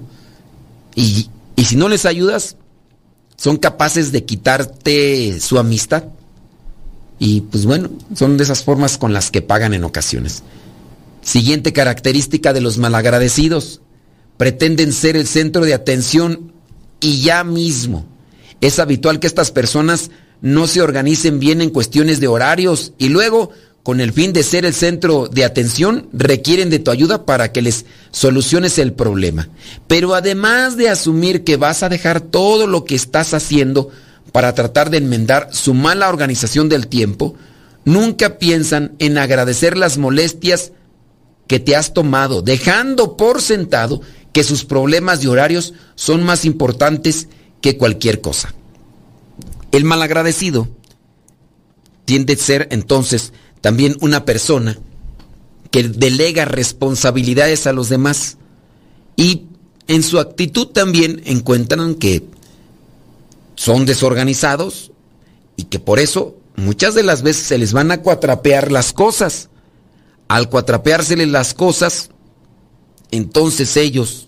[0.95, 2.57] Y, y si no les ayudas,
[3.35, 6.05] son capaces de quitarte su amistad.
[7.19, 10.43] Y pues bueno, son de esas formas con las que pagan en ocasiones.
[11.21, 13.81] Siguiente característica de los malagradecidos.
[14.37, 16.53] Pretenden ser el centro de atención
[16.99, 18.05] y ya mismo.
[18.61, 20.09] Es habitual que estas personas
[20.41, 23.51] no se organicen bien en cuestiones de horarios y luego
[23.83, 27.61] con el fin de ser el centro de atención, requieren de tu ayuda para que
[27.61, 29.49] les soluciones el problema.
[29.87, 33.89] Pero además de asumir que vas a dejar todo lo que estás haciendo
[34.31, 37.35] para tratar de enmendar su mala organización del tiempo,
[37.83, 40.71] nunca piensan en agradecer las molestias
[41.47, 47.27] que te has tomado, dejando por sentado que sus problemas de horarios son más importantes
[47.59, 48.53] que cualquier cosa.
[49.73, 50.69] El malagradecido
[52.05, 53.33] tiende a ser entonces
[53.63, 54.78] también una persona
[55.71, 58.36] que delega responsabilidades a los demás
[59.15, 59.43] y
[59.88, 62.26] en su actitud también encuentran que
[63.56, 64.91] son desorganizados
[65.56, 69.47] y que por eso muchas de las veces se les van a cuatrapear las cosas.
[70.28, 72.10] Al cuatrapeárseles las cosas,
[73.12, 74.28] entonces ellos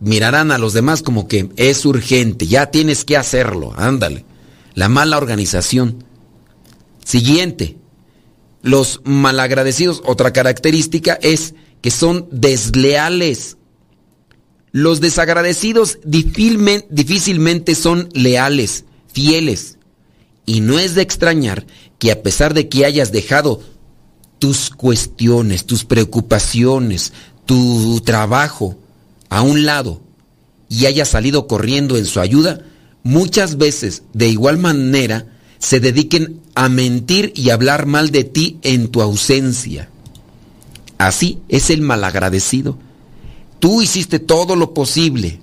[0.00, 4.24] mirarán a los demás como que es urgente, ya tienes que hacerlo, ándale.
[4.74, 6.02] La mala organización.
[7.04, 7.79] Siguiente,
[8.62, 13.56] los malagradecidos, otra característica es que son desleales.
[14.72, 19.78] Los desagradecidos difícilmente son leales, fieles.
[20.46, 21.66] Y no es de extrañar
[21.98, 23.62] que a pesar de que hayas dejado
[24.38, 27.12] tus cuestiones, tus preocupaciones,
[27.46, 28.76] tu trabajo
[29.28, 30.00] a un lado
[30.68, 32.60] y hayas salido corriendo en su ayuda,
[33.02, 35.26] muchas veces de igual manera
[35.60, 39.88] se dediquen a mentir y hablar mal de ti en tu ausencia.
[40.98, 42.76] Así es el malagradecido.
[43.60, 45.38] Tú hiciste todo lo posible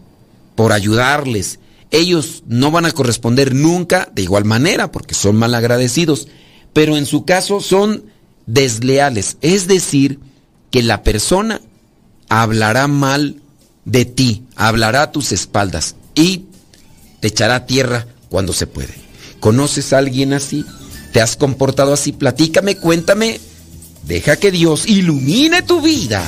[0.55, 1.59] por ayudarles.
[1.91, 6.27] Ellos no van a corresponder nunca de igual manera porque son malagradecidos,
[6.73, 8.03] pero en su caso son
[8.47, 9.37] desleales.
[9.41, 10.19] Es decir,
[10.71, 11.61] que la persona
[12.27, 13.39] hablará mal
[13.85, 16.45] de ti, hablará a tus espaldas y
[17.19, 19.06] te echará tierra cuando se puede.
[19.39, 20.65] ¿Conoces a alguien así?
[21.13, 22.11] ¿Te has comportado así?
[22.11, 23.39] Platícame, cuéntame.
[24.03, 26.23] Deja que Dios ilumine tu vida.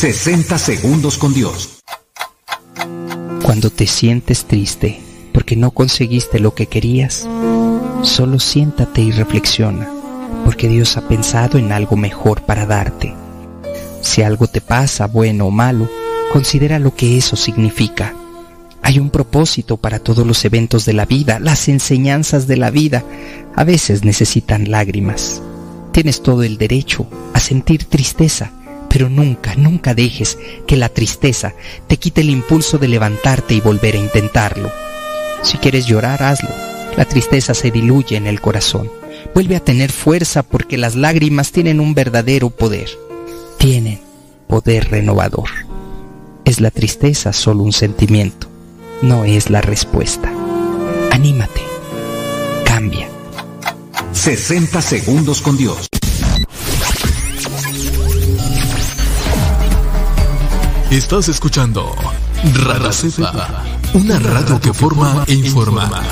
[0.00, 1.80] ...60 segundos con Dios.
[3.42, 5.00] Cuando te sientes triste
[5.32, 7.26] porque no conseguiste lo que querías,
[8.02, 9.88] Solo siéntate y reflexiona,
[10.44, 13.12] porque Dios ha pensado en algo mejor para darte.
[14.02, 15.88] Si algo te pasa, bueno o malo,
[16.32, 18.14] considera lo que eso significa.
[18.82, 23.02] Hay un propósito para todos los eventos de la vida, las enseñanzas de la vida
[23.56, 25.42] a veces necesitan lágrimas.
[25.90, 28.52] Tienes todo el derecho a sentir tristeza,
[28.88, 31.54] pero nunca, nunca dejes que la tristeza
[31.88, 34.70] te quite el impulso de levantarte y volver a intentarlo.
[35.42, 36.77] Si quieres llorar, hazlo.
[36.98, 38.90] La tristeza se diluye en el corazón.
[39.32, 42.88] Vuelve a tener fuerza porque las lágrimas tienen un verdadero poder.
[43.56, 44.00] Tienen
[44.48, 45.48] poder renovador.
[46.44, 48.48] Es la tristeza solo un sentimiento,
[49.00, 50.28] no es la respuesta.
[51.12, 51.60] Anímate.
[52.64, 53.08] Cambia.
[54.12, 55.86] 60 segundos con Dios.
[60.90, 61.94] Estás escuchando
[62.54, 66.02] Radio Cepa, una radio que forma e informa.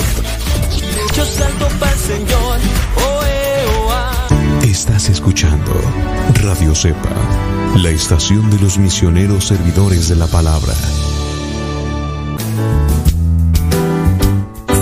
[1.17, 2.59] Yo salto pa'l Señor,
[2.97, 4.29] oh, eh, oh, ah.
[4.63, 5.73] Estás escuchando
[6.43, 7.09] Radio Cepa,
[7.77, 10.75] la estación de los misioneros servidores de la palabra.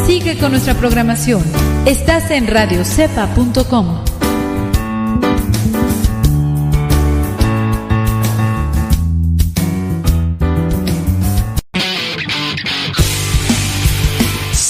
[0.08, 1.44] Sigue con nuestra programación.
[1.86, 4.13] Estás en radiocepa.com.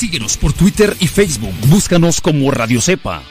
[0.04, 1.54] Síguenos por Twitter y Facebook.
[1.68, 3.22] Búscanos como Radio Cepa.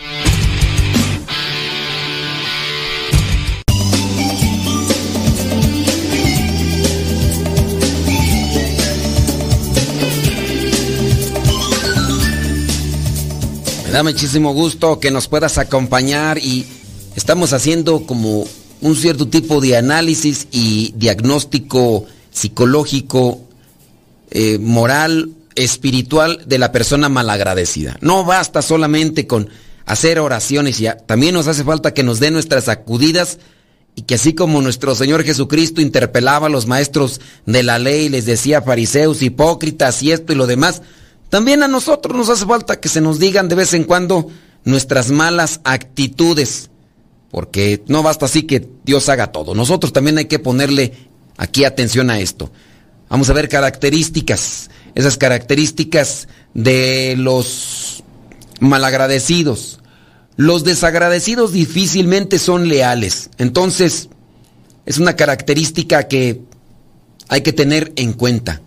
[13.86, 16.66] Me da muchísimo gusto que nos puedas acompañar y
[17.16, 18.46] estamos haciendo como
[18.82, 23.42] un cierto tipo de análisis y diagnóstico psicológico,
[24.32, 27.98] eh, moral, espiritual de la persona malagradecida.
[28.02, 29.50] No basta solamente con
[29.86, 33.40] hacer oraciones ya, también nos hace falta que nos dé nuestras sacudidas
[33.96, 38.26] y que así como nuestro Señor Jesucristo interpelaba a los maestros de la ley, les
[38.26, 40.82] decía fariseos, hipócritas y esto y lo demás,
[41.30, 44.30] también a nosotros nos hace falta que se nos digan de vez en cuando
[44.66, 46.70] nuestras malas actitudes,
[47.32, 49.54] porque no basta así que Dios haga todo.
[49.54, 50.94] Nosotros también hay que ponerle
[51.38, 52.52] aquí atención a esto.
[53.10, 58.04] Vamos a ver características, esas características de los
[58.60, 59.80] malagradecidos.
[60.36, 63.30] Los desagradecidos difícilmente son leales.
[63.38, 64.10] Entonces,
[64.86, 66.42] es una característica que
[67.30, 68.62] hay que tener en cuenta.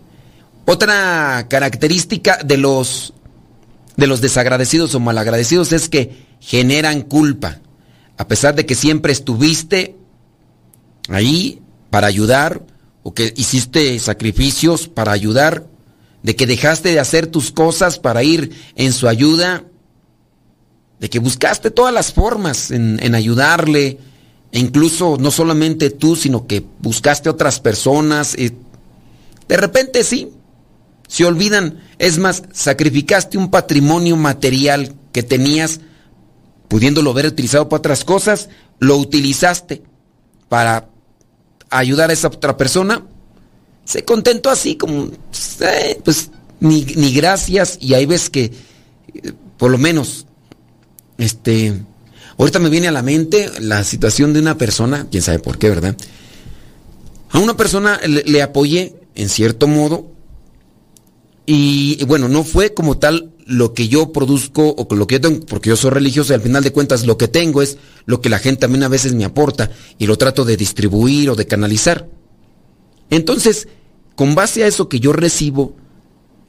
[0.65, 3.13] Otra característica de los
[3.95, 7.59] de los desagradecidos o malagradecidos es que generan culpa.
[8.17, 9.95] A pesar de que siempre estuviste
[11.09, 12.61] ahí para ayudar
[13.03, 15.65] o que hiciste sacrificios para ayudar,
[16.23, 19.63] de que dejaste de hacer tus cosas para ir en su ayuda,
[20.99, 23.99] de que buscaste todas las formas en, ayudarle,
[24.51, 28.35] e incluso no solamente tú, sino que buscaste otras personas.
[28.35, 28.51] eh,
[29.47, 30.31] de repente sí,
[31.07, 31.81] se olvidan.
[31.99, 35.79] Es más, sacrificaste un patrimonio material que tenías,
[36.67, 38.49] pudiéndolo haber utilizado para otras cosas,
[38.79, 39.83] lo utilizaste
[40.49, 40.89] para
[41.69, 43.05] ayudar a esa otra persona.
[43.87, 45.09] Se contentó así como,
[45.61, 46.29] eh, pues,
[46.59, 47.77] ni, ni gracias.
[47.79, 48.51] Y ahí ves que,
[49.13, 50.25] eh, por lo menos,
[51.17, 51.73] este,
[52.37, 55.69] ahorita me viene a la mente la situación de una persona, quién sabe por qué,
[55.69, 55.95] ¿verdad?
[57.29, 60.11] A una persona le, le apoyé en cierto modo
[61.45, 65.45] y, bueno, no fue como tal lo que yo produzco o lo que yo tengo,
[65.45, 68.27] porque yo soy religioso y al final de cuentas lo que tengo es lo que
[68.27, 72.09] la gente también a veces me aporta y lo trato de distribuir o de canalizar.
[73.09, 73.67] Entonces,
[74.15, 75.75] con base a eso que yo recibo,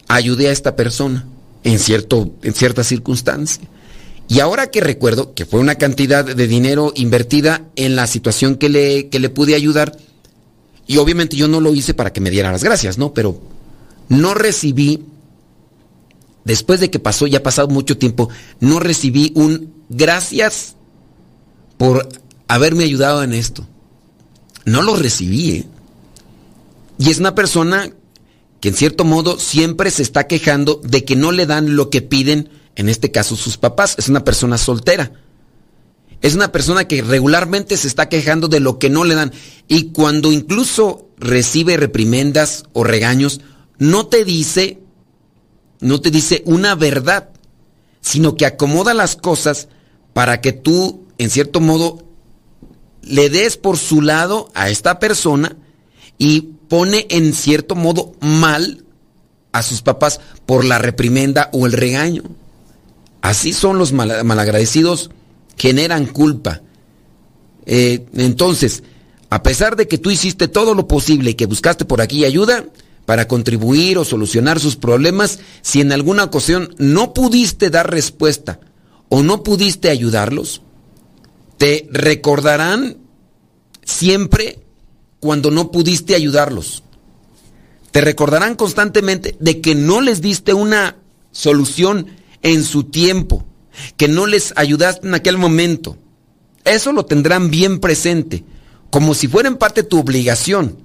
[0.08, 1.26] ayudé a esta persona
[1.64, 3.68] en, cierto, en cierta circunstancia.
[4.28, 8.68] Y ahora que recuerdo que fue una cantidad de dinero invertida en la situación que
[8.68, 9.96] le, que le pude ayudar,
[10.86, 13.14] y obviamente yo no lo hice para que me diera las gracias, ¿no?
[13.14, 13.40] Pero
[14.08, 15.04] no recibí,
[16.44, 18.28] después de que pasó, ya ha pasado mucho tiempo,
[18.60, 20.74] no recibí un gracias
[21.78, 22.08] por
[22.48, 23.66] haberme ayudado en esto.
[24.66, 25.66] No lo recibí, ¿eh?
[26.98, 27.90] Y es una persona
[28.60, 32.02] que en cierto modo siempre se está quejando de que no le dan lo que
[32.02, 33.94] piden, en este caso sus papás.
[33.98, 35.12] Es una persona soltera.
[36.20, 39.32] Es una persona que regularmente se está quejando de lo que no le dan.
[39.68, 43.40] Y cuando incluso recibe reprimendas o regaños,
[43.78, 44.80] no te dice,
[45.80, 47.30] no te dice una verdad,
[48.00, 49.68] sino que acomoda las cosas
[50.12, 52.04] para que tú, en cierto modo,
[53.02, 55.56] le des por su lado a esta persona
[56.18, 58.84] y pone en cierto modo mal
[59.52, 62.22] a sus papás por la reprimenda o el regaño.
[63.22, 65.10] Así son los mal- malagradecidos,
[65.56, 66.60] generan culpa.
[67.66, 68.82] Eh, entonces,
[69.30, 72.64] a pesar de que tú hiciste todo lo posible y que buscaste por aquí ayuda
[73.04, 78.60] para contribuir o solucionar sus problemas, si en alguna ocasión no pudiste dar respuesta
[79.08, 80.62] o no pudiste ayudarlos,
[81.56, 82.98] te recordarán
[83.84, 84.60] siempre
[85.20, 86.82] cuando no pudiste ayudarlos.
[87.90, 90.96] Te recordarán constantemente de que no les diste una
[91.32, 92.06] solución
[92.42, 93.44] en su tiempo,
[93.96, 95.96] que no les ayudaste en aquel momento.
[96.64, 98.44] Eso lo tendrán bien presente,
[98.90, 100.78] como si fuera en parte tu obligación.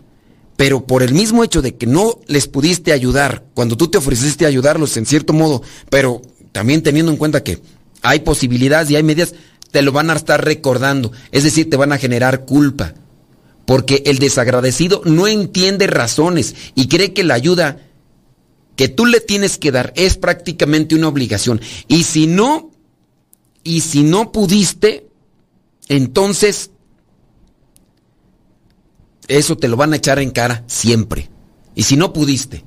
[0.56, 4.46] Pero por el mismo hecho de que no les pudiste ayudar, cuando tú te ofreciste
[4.46, 6.22] ayudarlos en cierto modo, pero
[6.52, 7.62] también teniendo en cuenta que
[8.02, 9.34] hay posibilidades y hay medidas,
[9.72, 11.12] te lo van a estar recordando.
[11.32, 12.94] Es decir, te van a generar culpa.
[13.66, 17.80] Porque el desagradecido no entiende razones y cree que la ayuda
[18.76, 21.62] que tú le tienes que dar es prácticamente una obligación.
[21.88, 22.72] Y si no,
[23.64, 25.08] y si no pudiste,
[25.88, 26.72] entonces
[29.28, 31.30] eso te lo van a echar en cara siempre.
[31.76, 32.64] Y si no pudiste,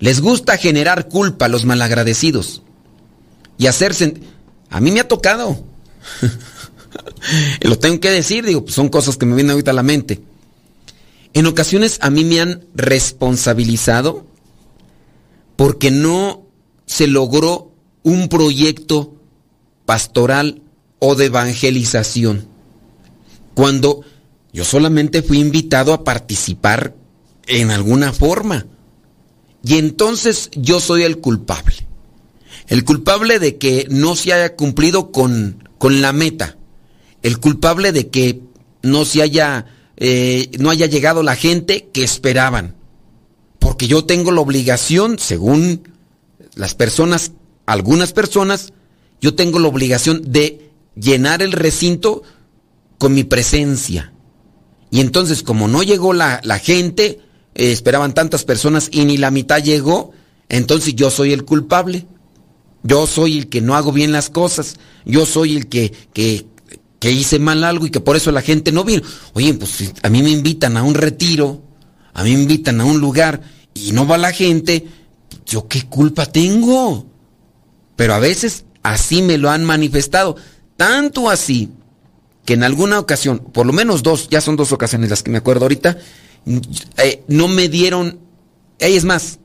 [0.00, 2.62] les gusta generar culpa a los malagradecidos
[3.58, 4.14] y hacerse...
[4.70, 5.64] A mí me ha tocado.
[7.62, 10.20] lo tengo que decir, digo, pues son cosas que me vienen ahorita a la mente.
[11.32, 14.26] En ocasiones a mí me han responsabilizado
[15.56, 16.42] porque no
[16.86, 17.72] se logró
[18.02, 19.14] un proyecto
[19.86, 20.62] pastoral
[20.98, 22.46] o de evangelización.
[23.54, 24.04] Cuando
[24.52, 26.94] yo solamente fui invitado a participar
[27.46, 28.66] en alguna forma.
[29.64, 31.74] Y entonces yo soy el culpable.
[32.68, 36.56] El culpable de que no se haya cumplido con, con la meta.
[37.24, 38.40] El culpable de que
[38.82, 39.66] no se haya,
[39.96, 42.76] eh, no haya llegado la gente que esperaban.
[43.58, 45.88] Porque yo tengo la obligación, según
[46.54, 47.32] las personas,
[47.66, 48.72] algunas personas,
[49.20, 52.22] yo tengo la obligación de llenar el recinto
[52.98, 54.12] con mi presencia.
[54.90, 57.20] Y entonces, como no llegó la, gente,
[57.54, 60.12] eh, esperaban tantas personas y ni la mitad llegó,
[60.48, 62.06] entonces yo soy el culpable.
[62.82, 64.76] Yo soy el que no hago bien las cosas.
[65.06, 66.46] Yo soy el que, que,
[67.04, 69.02] que hice mal algo y que por eso la gente no vino.
[69.34, 71.62] Oye, pues a mí me invitan a un retiro,
[72.14, 73.42] a mí me invitan a un lugar
[73.74, 74.86] y no va la gente,
[75.44, 77.04] ¿yo qué culpa tengo?
[77.94, 80.36] Pero a veces así me lo han manifestado.
[80.78, 81.68] Tanto así
[82.46, 85.36] que en alguna ocasión, por lo menos dos, ya son dos ocasiones las que me
[85.36, 85.98] acuerdo ahorita,
[86.96, 88.18] eh, no me dieron,
[88.78, 89.40] eh, es más,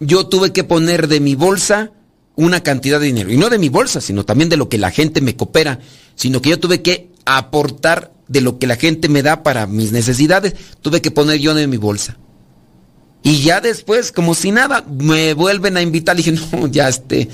[0.00, 1.92] yo tuve que poner de mi bolsa
[2.36, 3.30] una cantidad de dinero.
[3.30, 5.78] Y no de mi bolsa, sino también de lo que la gente me coopera,
[6.20, 9.90] sino que yo tuve que aportar de lo que la gente me da para mis
[9.90, 12.18] necesidades, tuve que poner yo de mi bolsa.
[13.22, 16.20] Y ya después, como si nada, me vuelven a invitar.
[16.20, 17.30] Y dije, no, ya este,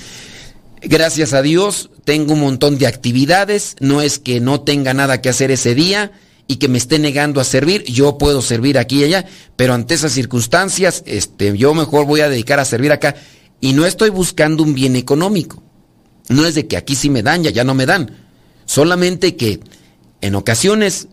[0.82, 3.74] gracias a Dios, tengo un montón de actividades.
[3.80, 6.12] No es que no tenga nada que hacer ese día
[6.46, 7.82] y que me esté negando a servir.
[7.86, 9.26] Yo puedo servir aquí y allá,
[9.56, 13.16] pero ante esas circunstancias, este, yo mejor voy a dedicar a servir acá.
[13.60, 15.60] Y no estoy buscando un bien económico.
[16.28, 18.25] No es de que aquí sí me dan, ya, ya no me dan.
[18.66, 19.60] Solamente que
[20.20, 21.08] en ocasiones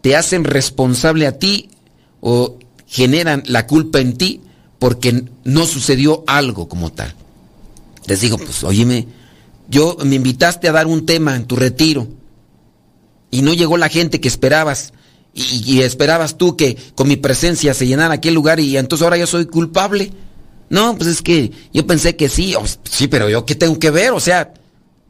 [0.00, 1.68] te hacen responsable a ti
[2.20, 4.40] o generan la culpa en ti
[4.78, 7.14] porque no sucedió algo como tal.
[8.06, 9.08] Les digo, pues óyeme,
[9.68, 12.06] yo me invitaste a dar un tema en tu retiro
[13.30, 14.92] y no llegó la gente que esperabas
[15.32, 19.26] y, esperabas tú que con mi presencia se llenara aquel lugar y entonces ahora yo
[19.26, 20.12] soy culpable.
[20.70, 24.12] No, pues es que yo pensé que sí, sí, pero yo qué tengo que ver,
[24.12, 24.54] o sea,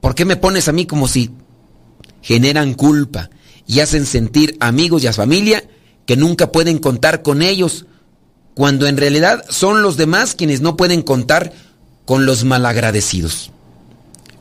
[0.00, 1.30] ¿por qué me pones a mí como si
[2.24, 3.28] generan culpa
[3.66, 5.62] y hacen sentir amigos y a familia
[6.06, 7.84] que nunca pueden contar con ellos,
[8.54, 11.52] cuando en realidad son los demás quienes no pueden contar
[12.06, 13.50] con los malagradecidos.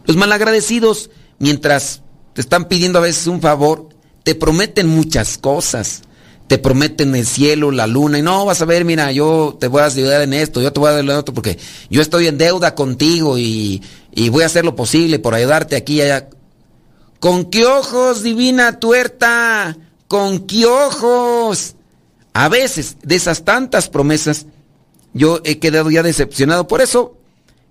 [0.06, 1.10] Los malagradecidos,
[1.40, 2.02] mientras
[2.34, 3.90] te están pidiendo a veces un favor,
[4.24, 6.04] te prometen muchas cosas.
[6.48, 9.82] Te prometen el cielo, la luna, y no, vas a ver, mira, yo te voy
[9.82, 11.58] a ayudar en esto, yo te voy a dar en otro, porque
[11.90, 13.82] yo estoy en deuda contigo y,
[14.12, 16.30] y voy a hacer lo posible por ayudarte aquí y allá.
[17.24, 19.78] ¿Con qué ojos, divina tuerta?
[20.10, 21.76] ¿Con qué ojos?
[22.34, 24.46] A veces, de esas tantas promesas,
[25.14, 26.68] yo he quedado ya decepcionado.
[26.68, 27.16] Por eso,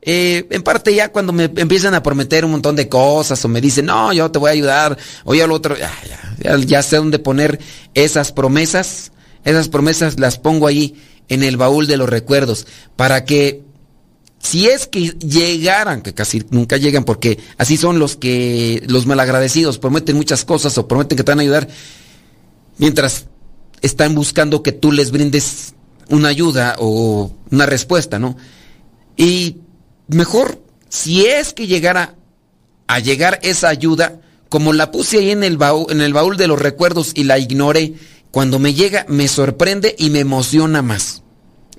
[0.00, 3.60] eh, en parte ya cuando me empiezan a prometer un montón de cosas o me
[3.60, 5.92] dicen, no, yo te voy a ayudar, o yo lo otro, ya,
[6.38, 7.60] ya, ya sé dónde poner
[7.92, 9.12] esas promesas.
[9.44, 10.94] Esas promesas las pongo ahí
[11.28, 13.60] en el baúl de los recuerdos para que
[14.42, 19.78] si es que llegaran, que casi nunca llegan porque así son los que los malagradecidos
[19.78, 21.68] prometen muchas cosas o prometen que te van a ayudar
[22.76, 23.26] mientras
[23.82, 25.74] están buscando que tú les brindes
[26.08, 28.36] una ayuda o una respuesta, ¿no?
[29.16, 29.58] Y
[30.08, 32.16] mejor, si es que llegara
[32.88, 36.48] a llegar esa ayuda, como la puse ahí en el baúl, en el baúl de
[36.48, 37.94] los recuerdos y la ignoré,
[38.32, 41.22] cuando me llega me sorprende y me emociona más.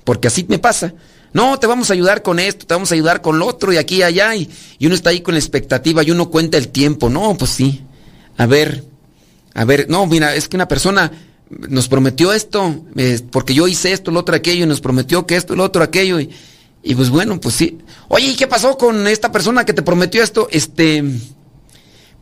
[0.02, 0.94] Porque así me pasa.
[1.34, 3.76] No, te vamos a ayudar con esto, te vamos a ayudar con lo otro y
[3.76, 4.34] aquí y allá.
[4.34, 7.10] Y, y uno está ahí con la expectativa y uno cuenta el tiempo.
[7.10, 7.82] No, pues sí.
[8.38, 8.84] A ver,
[9.52, 11.12] a ver, no, mira, es que una persona
[11.68, 12.84] nos prometió esto,
[13.30, 16.18] porque yo hice esto, lo otro, aquello, y nos prometió que esto, lo otro, aquello,
[16.18, 16.30] y,
[16.82, 17.78] Y pues bueno, pues sí.
[18.08, 20.48] Oye, ¿y qué pasó con esta persona que te prometió esto?
[20.50, 21.02] Este,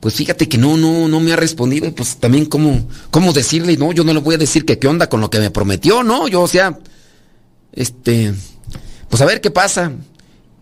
[0.01, 1.93] pues fíjate que no, no, no me ha respondido.
[1.95, 5.09] Pues también cómo, cómo decirle, no, yo no le voy a decir que qué onda
[5.09, 6.29] con lo que me prometió, ¿no?
[6.29, 6.79] Yo, o sea,
[7.73, 8.35] este,
[9.13, 9.93] pues a ver qué pasa.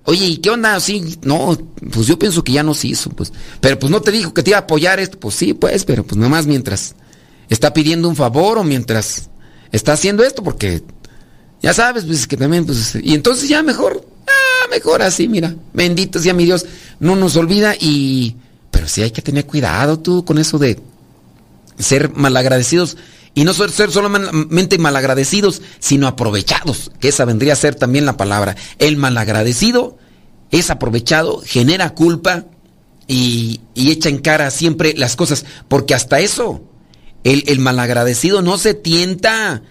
[0.07, 0.81] Oye, ¿y qué onda?
[0.81, 1.57] Sí, no,
[1.93, 3.33] pues yo pienso que ya no se hizo, pues.
[3.61, 5.21] Pero pues no te dijo que te iba a apoyar esto.
[5.21, 6.97] Pues sí, pues, pero pues nomás mientras
[7.49, 9.31] está pidiendo un favor o mientras
[9.71, 10.83] está haciendo esto, porque
[11.63, 12.97] ya sabes, pues que también, pues.
[13.01, 15.55] Y entonces ya mejor, ah, mejor así, mira.
[15.73, 16.67] Bendito sea mi Dios,
[16.99, 18.35] no nos olvida y.
[18.73, 20.77] Pero sí hay que tener cuidado tú con eso de
[21.79, 22.97] ser malagradecidos.
[23.41, 28.55] Y no ser solamente malagradecidos, sino aprovechados, que esa vendría a ser también la palabra.
[28.79, 29.97] El malagradecido
[30.51, 32.45] es aprovechado, genera culpa
[33.09, 36.61] y, echa en cara siempre las cosas, porque hasta eso,
[37.25, 39.63] el, el malagradecido no se tienta,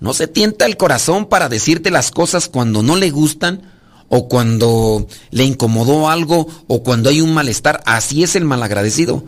[0.00, 3.72] no se tienta el corazón para decirte las cosas cuando no le gustan
[4.10, 7.80] o cuando le incomodó algo o cuando hay un malestar.
[7.86, 9.24] Así es el malagradecido.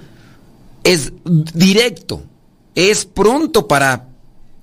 [0.85, 2.25] Es directo
[2.75, 4.09] es pronto para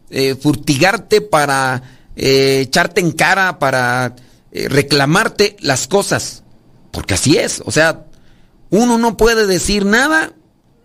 [0.10, 1.84] eh, furtigarte, para
[2.16, 4.16] eh, echarte en cara, para
[4.52, 6.44] eh, reclamarte las cosas.
[6.92, 8.06] Porque así es, o sea,
[8.70, 10.34] uno no puede decir nada,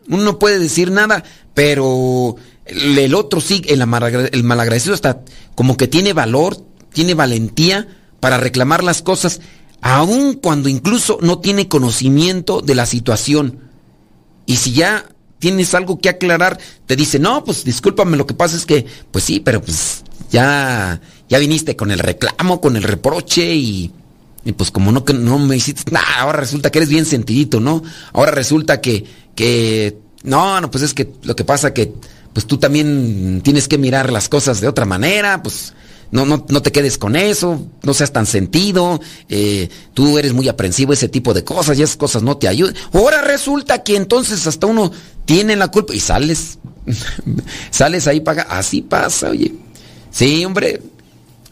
[0.08, 5.22] uno no puede decir nada, pero el otro sí, el, malagradecido está
[5.54, 6.56] como que tiene valor,
[6.92, 7.88] tiene valentía
[8.20, 9.40] para reclamar las cosas,
[9.80, 13.70] aun cuando incluso no tiene conocimiento de la situación.
[14.46, 15.06] Y si ya
[15.42, 19.24] tienes algo que aclarar, te dice, no, pues discúlpame, lo que pasa es que, pues
[19.24, 23.92] sí, pero pues ya, ya viniste con el reclamo, con el reproche y,
[24.56, 27.82] pues como no, no me hiciste nada, ahora resulta que eres bien sentidito, ¿no?
[28.12, 31.92] Ahora resulta que, que, no, no, pues es que lo que pasa que,
[32.32, 35.74] pues tú también tienes que mirar las cosas de otra manera, pues
[36.12, 39.00] no, no, no te quedes con eso, no seas tan sentido,
[39.30, 42.74] eh, tú eres muy aprensivo, ese tipo de cosas, y esas cosas no te ayudan.
[42.92, 44.92] Ahora resulta que entonces hasta uno
[45.24, 46.58] tiene la culpa y sales,
[47.70, 49.54] sales ahí paga, así pasa, oye.
[50.10, 50.82] Sí, hombre,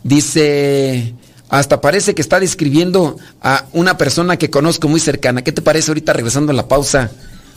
[0.04, 1.14] dice,
[1.48, 5.42] hasta parece que está describiendo a una persona que conozco muy cercana.
[5.42, 7.11] ¿Qué te parece ahorita regresando a la pausa?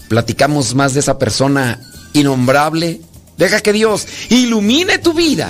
[0.07, 1.81] Platicamos más de esa persona
[2.13, 3.01] innombrable.
[3.37, 5.49] Deja que Dios ilumine tu vida.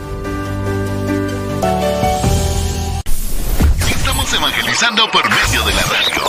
[4.81, 6.23] Evangelizando por medio de la radio.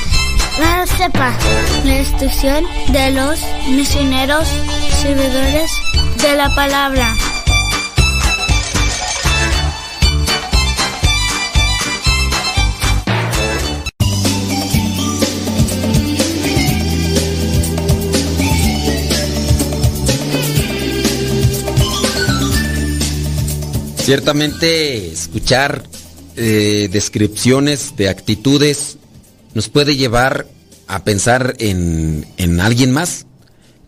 [0.59, 1.36] Radio Cepa,
[1.84, 3.38] la institución de los
[3.68, 4.49] misioneros
[5.03, 5.70] servidores
[6.22, 7.14] de la palabra.
[24.03, 25.84] Ciertamente escuchar
[26.34, 28.98] eh, descripciones de actitudes
[29.55, 30.48] nos puede llevar
[30.88, 33.26] a pensar en, en alguien más.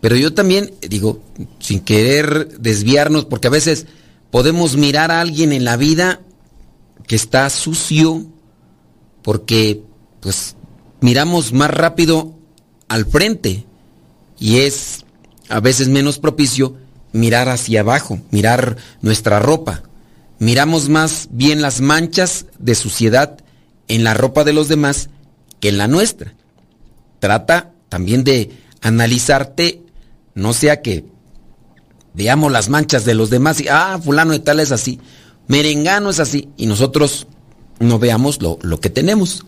[0.01, 1.21] Pero yo también digo,
[1.59, 3.87] sin querer desviarnos, porque a veces
[4.31, 6.21] podemos mirar a alguien en la vida
[7.09, 8.25] que está sucio,
[9.23, 9.83] porque
[10.21, 10.55] pues
[11.01, 12.39] miramos más rápido
[12.87, 13.65] al frente
[14.39, 15.05] y es
[15.49, 16.77] a veces menos propicio
[17.11, 19.83] mirar hacia abajo, mirar nuestra ropa.
[20.39, 23.39] Miramos más bien las manchas de suciedad
[23.89, 25.11] en la ropa de los demás
[25.61, 26.35] que en la nuestra.
[27.21, 29.83] Trata también de analizarte,
[30.35, 31.05] no sea que
[32.13, 35.01] veamos las manchas de los demás y, ah, fulano de tal es así,
[35.49, 37.27] merengano es así, y nosotros
[37.81, 39.45] no veamos lo, lo que tenemos.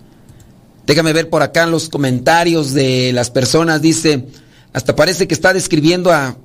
[0.87, 4.27] Déjame ver por acá los comentarios de las personas, dice,
[4.73, 6.37] hasta parece que está describiendo a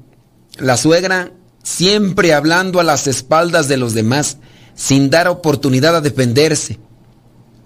[0.58, 1.32] la suegra
[1.64, 4.38] siempre hablando a las espaldas de los demás,
[4.76, 6.80] sin dar oportunidad a defenderse.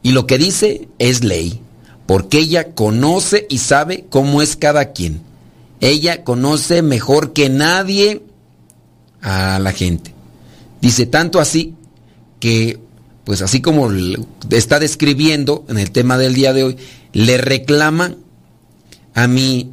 [0.04, 1.62] Y lo que dice es ley,
[2.06, 5.22] porque ella conoce y sabe cómo es cada quien.
[5.80, 8.22] Ella conoce mejor que nadie
[9.22, 10.14] a la gente.
[10.82, 11.74] Dice tanto así
[12.40, 12.80] que,
[13.24, 13.90] pues así como
[14.52, 16.78] está describiendo en el tema del día de hoy,
[17.12, 18.16] le reclama
[19.16, 19.72] a mi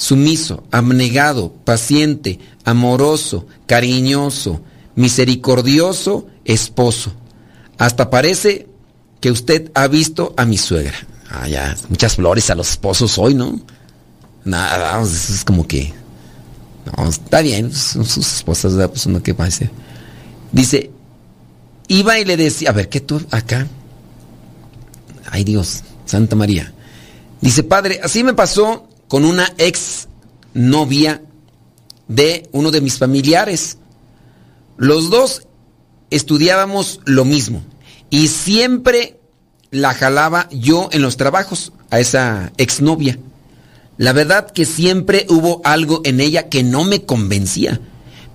[0.00, 4.62] sumiso, abnegado, paciente, amoroso, cariñoso,
[4.96, 7.12] misericordioso esposo.
[7.76, 8.66] Hasta parece
[9.20, 10.96] que usted ha visto a mi suegra.
[11.28, 13.60] Ah, ya, muchas flores a los esposos hoy, ¿no?
[14.42, 15.92] Nada, es como que
[16.96, 19.70] no, está bien, sus esposas, pues uno que ser
[20.50, 20.90] Dice,
[21.88, 23.66] iba y le decía, a ver, ¿qué tú acá?
[25.30, 26.72] Ay Dios, Santa María.
[27.42, 30.06] Dice, padre, así me pasó con una ex
[30.54, 31.20] novia
[32.06, 33.76] de uno de mis familiares.
[34.76, 35.48] Los dos
[36.10, 37.60] estudiábamos lo mismo
[38.08, 39.18] y siempre
[39.72, 43.18] la jalaba yo en los trabajos a esa exnovia.
[43.96, 47.80] La verdad que siempre hubo algo en ella que no me convencía,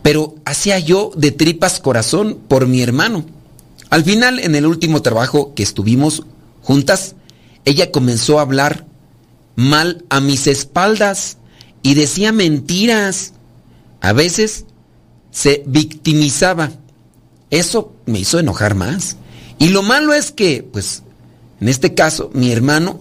[0.01, 3.25] pero hacía yo de tripas corazón por mi hermano.
[3.89, 6.23] Al final, en el último trabajo que estuvimos
[6.61, 7.15] juntas,
[7.63, 8.85] ella comenzó a hablar
[9.55, 11.37] mal a mis espaldas
[11.81, 13.33] y decía mentiras.
[14.01, 14.65] A veces
[15.31, 16.71] se victimizaba.
[17.49, 19.17] Eso me hizo enojar más.
[19.59, 21.03] Y lo malo es que, pues,
[21.61, 22.99] en este caso, mi hermano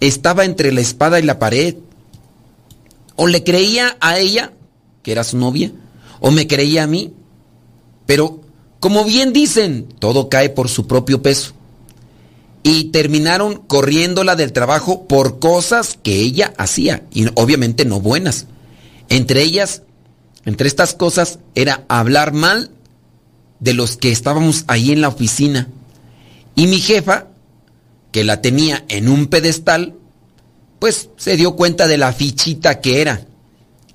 [0.00, 1.76] estaba entre la espada y la pared.
[3.16, 4.52] O le creía a ella,
[5.02, 5.72] que era su novia,
[6.20, 7.12] o me creía a mí.
[8.04, 8.40] Pero,
[8.78, 11.55] como bien dicen, todo cae por su propio peso.
[12.68, 18.46] Y terminaron corriéndola del trabajo por cosas que ella hacía, y obviamente no buenas.
[19.08, 19.82] Entre ellas,
[20.44, 22.72] entre estas cosas, era hablar mal
[23.60, 25.68] de los que estábamos ahí en la oficina.
[26.56, 27.28] Y mi jefa,
[28.10, 29.94] que la tenía en un pedestal,
[30.80, 33.28] pues se dio cuenta de la fichita que era.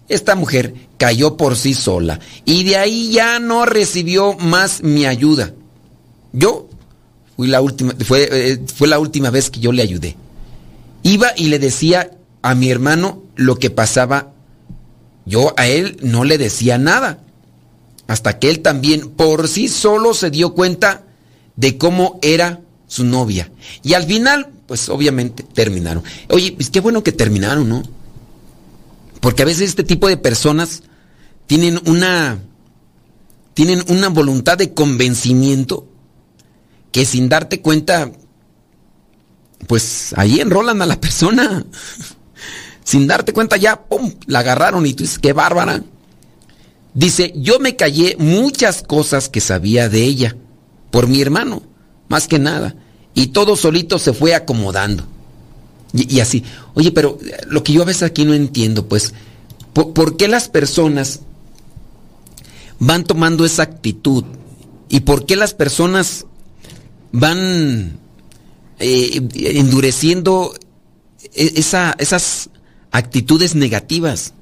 [0.07, 5.53] Esta mujer cayó por sí sola y de ahí ya no recibió más mi ayuda.
[6.31, 6.69] Yo
[7.37, 10.15] la última, fue, eh, fue la última vez que yo le ayudé.
[11.03, 12.11] Iba y le decía
[12.41, 14.33] a mi hermano lo que pasaba.
[15.25, 17.19] Yo a él no le decía nada.
[18.07, 21.03] Hasta que él también por sí solo se dio cuenta
[21.55, 23.51] de cómo era su novia.
[23.83, 26.01] Y al final pues obviamente terminaron.
[26.29, 27.83] Oye, pues qué bueno que terminaron, ¿no?
[29.19, 30.83] Porque a veces este tipo de personas
[31.45, 32.39] tienen una
[33.53, 35.90] tienen una voluntad de convencimiento
[36.91, 38.11] que sin darte cuenta
[39.67, 41.65] pues ahí enrolan a la persona.
[42.83, 45.83] sin darte cuenta ya, pum, la agarraron y tú dices, qué bárbara.
[46.93, 50.35] Dice, yo me callé muchas cosas que sabía de ella
[50.89, 51.63] por mi hermano,
[52.09, 52.75] más que nada
[53.13, 55.05] y todo solito se fue acomodando.
[55.93, 59.13] Y, así, oye, pero lo que yo a veces aquí no entiendo, pues,
[59.73, 61.19] ¿por, qué las personas
[62.79, 64.23] van tomando esa actitud?
[64.87, 66.25] ¿Y por qué las personas
[67.11, 67.99] van
[68.79, 70.53] eh, endureciendo
[71.33, 72.49] e, esa, esas
[72.91, 74.33] actitudes negativas?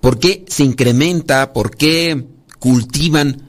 [0.00, 1.52] ¿Por qué se incrementa?
[1.52, 2.26] ¿Por qué
[2.58, 3.48] cultivan?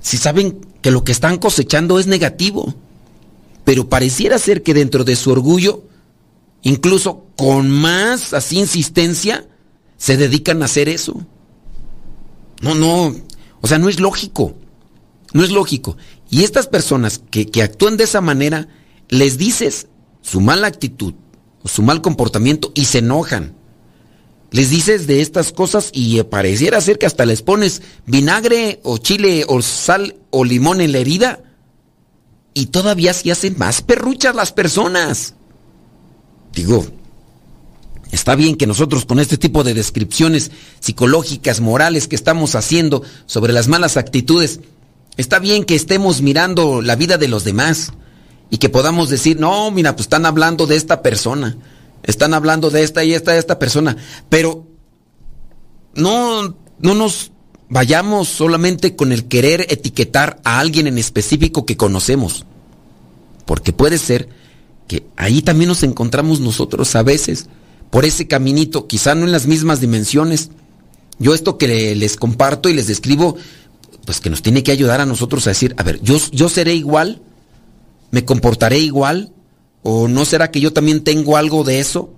[0.00, 2.74] Si saben que lo que están cosechando es negativo
[3.64, 5.84] pero pareciera ser que dentro de su orgullo,
[6.62, 9.46] incluso con más así insistencia,
[9.96, 11.24] se dedican a hacer eso.
[12.62, 13.14] No, no,
[13.60, 14.54] o sea, no es lógico,
[15.32, 15.96] no es lógico.
[16.30, 18.68] Y estas personas que, que actúan de esa manera,
[19.08, 19.88] les dices
[20.22, 21.14] su mala actitud
[21.62, 23.54] o su mal comportamiento y se enojan.
[24.52, 29.44] Les dices de estas cosas y pareciera ser que hasta les pones vinagre o chile
[29.46, 31.40] o sal o limón en la herida
[32.54, 35.34] y todavía se hacen más perruchas las personas.
[36.52, 36.84] Digo,
[38.10, 40.50] está bien que nosotros con este tipo de descripciones
[40.80, 44.60] psicológicas, morales que estamos haciendo sobre las malas actitudes,
[45.16, 47.92] está bien que estemos mirando la vida de los demás
[48.50, 51.56] y que podamos decir, no, mira, pues están hablando de esta persona,
[52.02, 53.96] están hablando de esta y esta, de esta persona,
[54.28, 54.66] pero
[55.94, 57.32] no, no nos
[57.70, 62.44] vayamos solamente con el querer etiquetar a alguien en específico que conocemos.
[63.46, 64.28] Porque puede ser
[64.86, 67.46] que ahí también nos encontramos nosotros a veces,
[67.90, 70.50] por ese caminito, quizá no en las mismas dimensiones.
[71.18, 73.36] Yo esto que les comparto y les describo,
[74.04, 76.74] pues que nos tiene que ayudar a nosotros a decir, a ver, yo, yo seré
[76.74, 77.22] igual,
[78.10, 79.32] me comportaré igual,
[79.82, 82.12] o no será que yo también tengo algo de eso,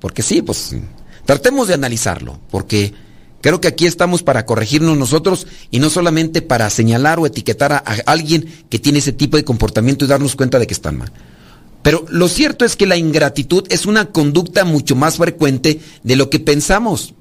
[0.00, 0.76] porque sí, pues
[1.24, 2.94] tratemos de analizarlo, porque
[3.44, 7.84] Creo que aquí estamos para corregirnos nosotros y no solamente para señalar o etiquetar a,
[8.06, 11.12] alguien que tiene ese tipo de comportamiento y darnos cuenta de que están mal.
[11.82, 16.30] Pero lo cierto es que la ingratitud es una conducta mucho más frecuente de lo
[16.30, 17.12] que pensamos.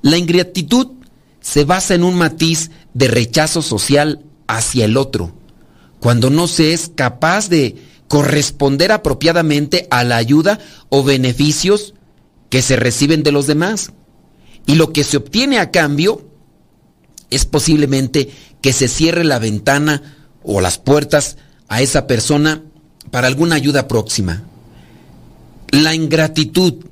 [0.00, 0.92] La ingratitud
[1.42, 5.32] se basa en un matiz de rechazo social hacia el otro,
[6.00, 7.76] cuando no se es capaz de
[8.08, 10.58] corresponder apropiadamente a la ayuda
[10.90, 11.94] o beneficios
[12.50, 13.92] que se reciben de los demás.
[14.66, 16.28] Y lo que se obtiene a cambio
[17.30, 18.30] es posiblemente
[18.60, 20.02] que se cierre la ventana
[20.42, 21.38] o las puertas
[21.68, 22.62] a esa persona
[23.10, 24.42] para alguna ayuda próxima.
[25.70, 26.84] La ingratitud,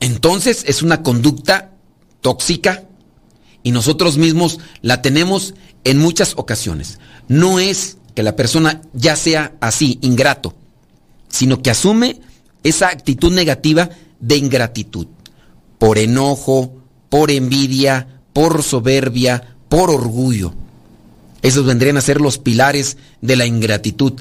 [0.00, 1.72] entonces, es una conducta
[2.20, 2.85] tóxica
[3.66, 7.00] y nosotros mismos la tenemos en muchas ocasiones.
[7.26, 10.54] No es que la persona ya sea así, ingrato,
[11.26, 12.20] sino que asume
[12.62, 13.90] esa actitud negativa
[14.20, 15.08] de ingratitud
[15.78, 16.76] por enojo,
[17.08, 20.54] por envidia, por soberbia, por orgullo.
[21.42, 24.12] Esos vendrían a ser los pilares de la ingratitud.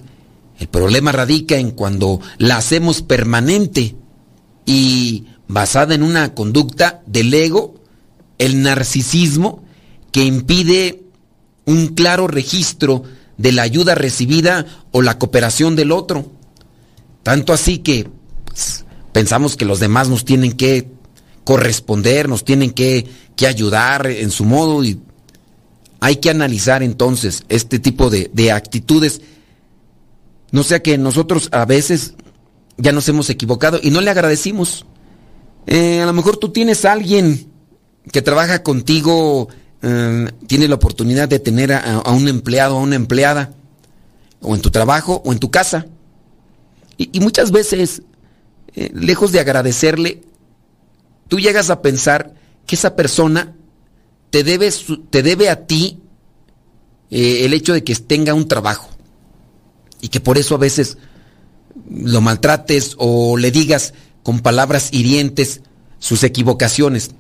[0.58, 3.96] El problema radica en cuando la hacemos permanente
[4.66, 7.75] y basada en una conducta del ego,
[8.38, 9.64] el narcisismo,
[10.12, 11.04] que impide
[11.66, 13.04] un claro registro
[13.38, 16.32] de la ayuda recibida o la cooperación del otro.
[17.24, 18.08] Tanto así que
[19.12, 20.90] pensamos que los demás nos tienen que
[21.44, 23.08] corresponder, nos tienen que,
[23.46, 25.00] ayudar en su modo y
[26.00, 29.22] hay que analizar entonces este tipo de, actitudes.
[30.52, 32.14] No sea que nosotros a veces
[32.78, 34.86] ya nos hemos equivocado y no le agradecimos.
[35.68, 37.52] Eh, a lo mejor tú tienes a alguien
[38.12, 39.50] que trabaja contigo,
[39.82, 43.54] eh, tiene la oportunidad de tener a, un empleado, a una empleada,
[44.42, 45.88] o en tu trabajo o en tu casa.
[46.98, 48.04] Y, muchas veces,
[48.74, 50.22] eh, lejos de agradecerle,
[51.28, 52.34] tú llegas a pensar
[52.66, 53.56] que esa persona
[54.30, 54.72] te debe,
[55.10, 56.00] te debe a ti
[57.10, 58.90] eh, el hecho de que tenga un trabajo
[60.02, 60.98] y que por eso a veces
[61.90, 63.94] lo maltrates o le digas
[64.24, 65.62] con palabras hirientes
[66.00, 67.12] sus equivocaciones.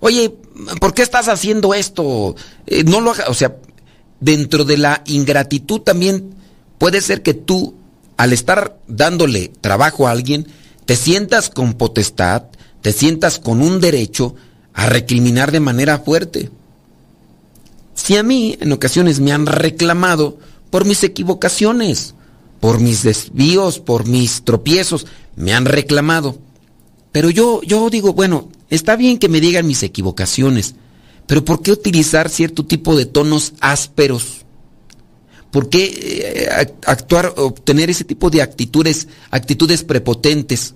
[0.00, 0.34] Oye,
[0.80, 2.36] ¿por qué estás haciendo esto?
[2.66, 3.56] Eh, no lo o sea,
[4.20, 6.34] dentro de la ingratitud también
[6.78, 7.74] puede ser que tú
[8.16, 10.46] al estar dándole trabajo a alguien
[10.86, 12.44] te sientas con potestad,
[12.80, 14.34] te sientas con un derecho
[14.72, 16.50] a recriminar de manera fuerte.
[17.94, 20.38] Si a mí en ocasiones me han reclamado
[20.70, 22.14] por mis equivocaciones,
[22.60, 26.38] por mis desvíos, por mis tropiezos, me han reclamado.
[27.12, 30.74] Pero yo, yo digo, bueno, está bien que me digan mis equivocaciones,
[31.26, 34.44] pero ¿por qué utilizar cierto tipo de tonos ásperos?
[35.50, 40.74] ¿Por qué eh, actuar, obtener ese tipo de actitudes, actitudes prepotentes?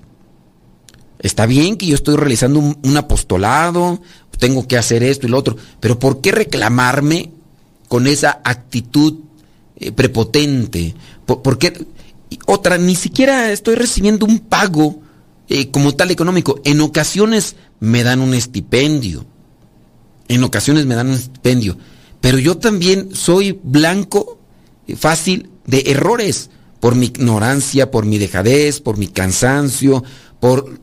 [1.19, 4.01] Está bien que yo estoy realizando un, apostolado,
[4.39, 7.31] tengo que hacer esto y lo otro, pero ¿por qué reclamarme
[7.87, 9.21] con esa actitud
[9.77, 10.95] eh, prepotente?
[11.27, 11.87] ¿Por, qué?
[12.47, 15.02] Otra, ni siquiera estoy recibiendo un pago
[15.49, 16.61] eh, como tal económico.
[16.65, 19.27] En ocasiones me dan un estipendio.
[20.29, 21.77] En ocasiones me dan un estipendio.
[22.21, 24.39] Pero yo también soy blanco
[24.87, 30.03] eh, fácil de errores por mi ignorancia, por mi dejadez, por mi cansancio,
[30.41, 30.81] por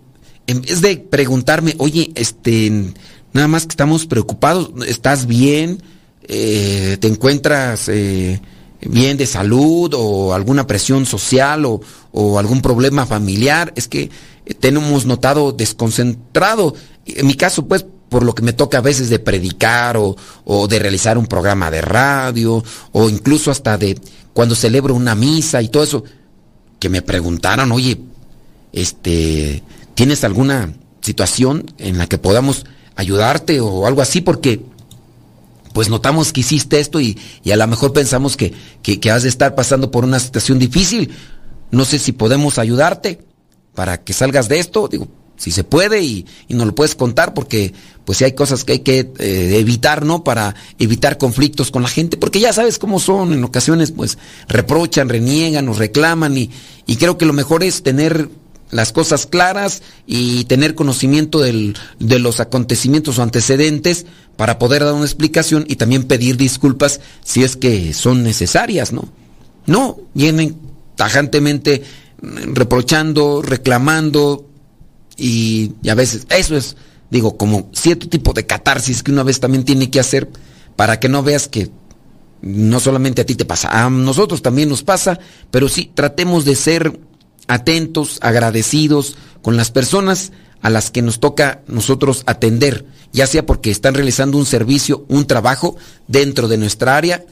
[0.48, 2.94] en vez de preguntarme, oye, este,
[3.34, 5.82] nada más que estamos preocupados, ¿estás bien?
[6.24, 7.90] Eh, ¿Te encuentras
[8.82, 13.74] bien de salud o alguna presión social o, algún problema familiar?
[13.76, 14.10] Es que
[14.60, 16.76] tenemos notado desconcentrado.
[17.06, 20.16] En mi caso, pues, por lo que me toca a veces de predicar o,
[20.68, 24.00] de realizar un programa de radio o incluso hasta de
[24.34, 26.04] cuando celebro una misa y todo eso,
[26.80, 28.00] que me preguntaron, oye,
[28.72, 29.64] este,
[30.00, 34.22] ¿Tienes alguna situación en la que podamos ayudarte o algo así?
[34.22, 34.62] Porque
[35.74, 39.24] pues notamos que hiciste esto y, y a lo mejor pensamos que, que, que has
[39.24, 41.12] de estar pasando por una situación difícil.
[41.72, 43.20] No sé si podemos ayudarte
[43.74, 44.88] para que salgas de esto.
[44.88, 45.08] Digo,
[45.38, 47.74] si se puede y, y nos lo puedes contar porque
[48.06, 50.24] pues si hay cosas que hay que eh, evitar, ¿no?
[50.24, 54.18] Para evitar conflictos con la gente, porque ya sabes cómo son, en ocasiones pues
[54.48, 56.50] reprochan, reniegan, nos reclaman y,
[56.86, 58.30] y creo que lo mejor es tener
[58.72, 64.06] las cosas claras y tener conocimiento del, de los acontecimientos o antecedentes
[64.36, 69.10] para poder dar una explicación y también pedir disculpas si es que son necesarias, ¿no?
[69.66, 70.58] No, vienen
[70.96, 71.84] tajantemente
[72.22, 74.48] reprochando, reclamando
[75.18, 76.76] y, a veces eso es,
[77.10, 80.30] digo, como cierto tipo de catarsis que una vez también tiene que hacer
[80.76, 81.70] para que no veas que
[82.42, 85.20] no solamente a ti te pasa, a nosotros también nos pasa,
[85.52, 87.00] pero sí tratemos de ser
[87.48, 93.72] atentos, agradecidos con las personas a las que nos toca nosotros atender, ya sea porque
[93.72, 95.76] están realizando un servicio, un trabajo
[96.08, 97.26] dentro de nuestra área,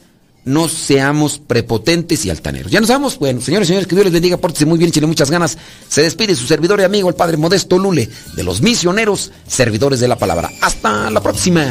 [0.48, 2.72] no seamos prepotentes y altaneros.
[2.72, 5.06] Ya nos vamos, bueno, señores y señores, que Dios les bendiga, pórtense muy bien, chile
[5.06, 5.58] muchas ganas.
[5.88, 10.08] Se despide su servidor y amigo, el Padre Modesto Lule, de los misioneros, servidores de
[10.08, 10.50] la palabra.
[10.60, 11.64] Hasta la próxima.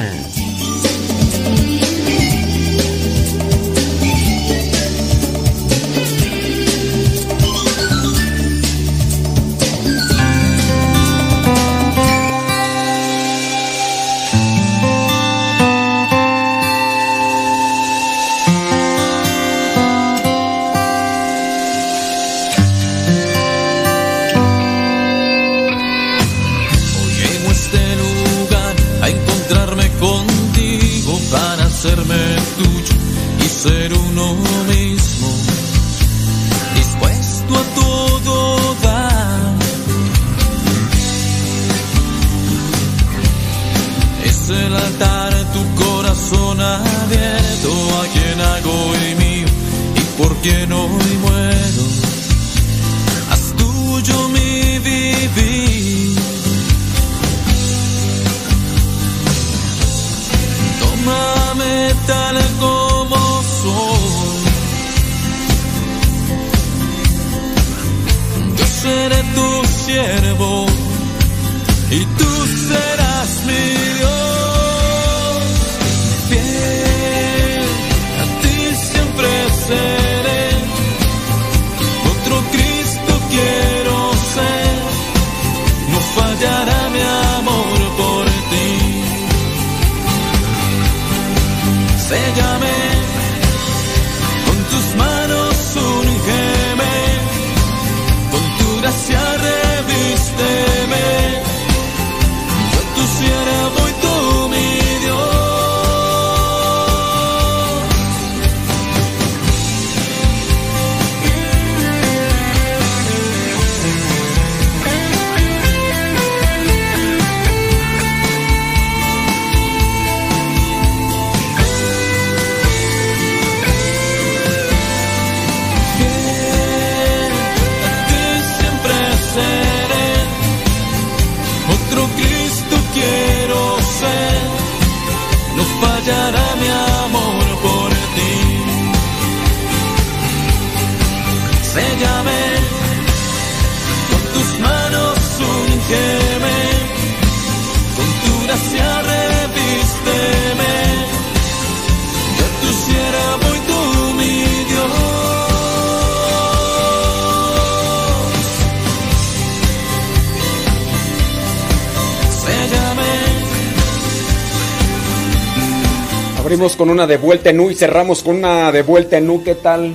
[166.57, 169.43] Abrimos con una de vuelta en U y cerramos con una de vuelta en U.
[169.43, 169.93] ¿Qué tal?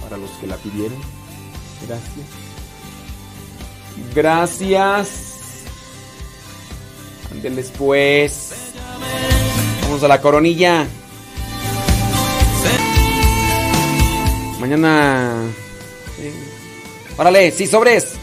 [0.00, 0.96] Para los que la pidieron.
[1.84, 2.26] Gracias.
[4.14, 5.08] Gracias.
[7.32, 8.52] Ándeles pues.
[9.82, 10.86] Vamos a la coronilla.
[14.60, 15.42] Mañana.
[16.16, 16.30] sí.
[17.16, 18.14] Órale, sí, sobres.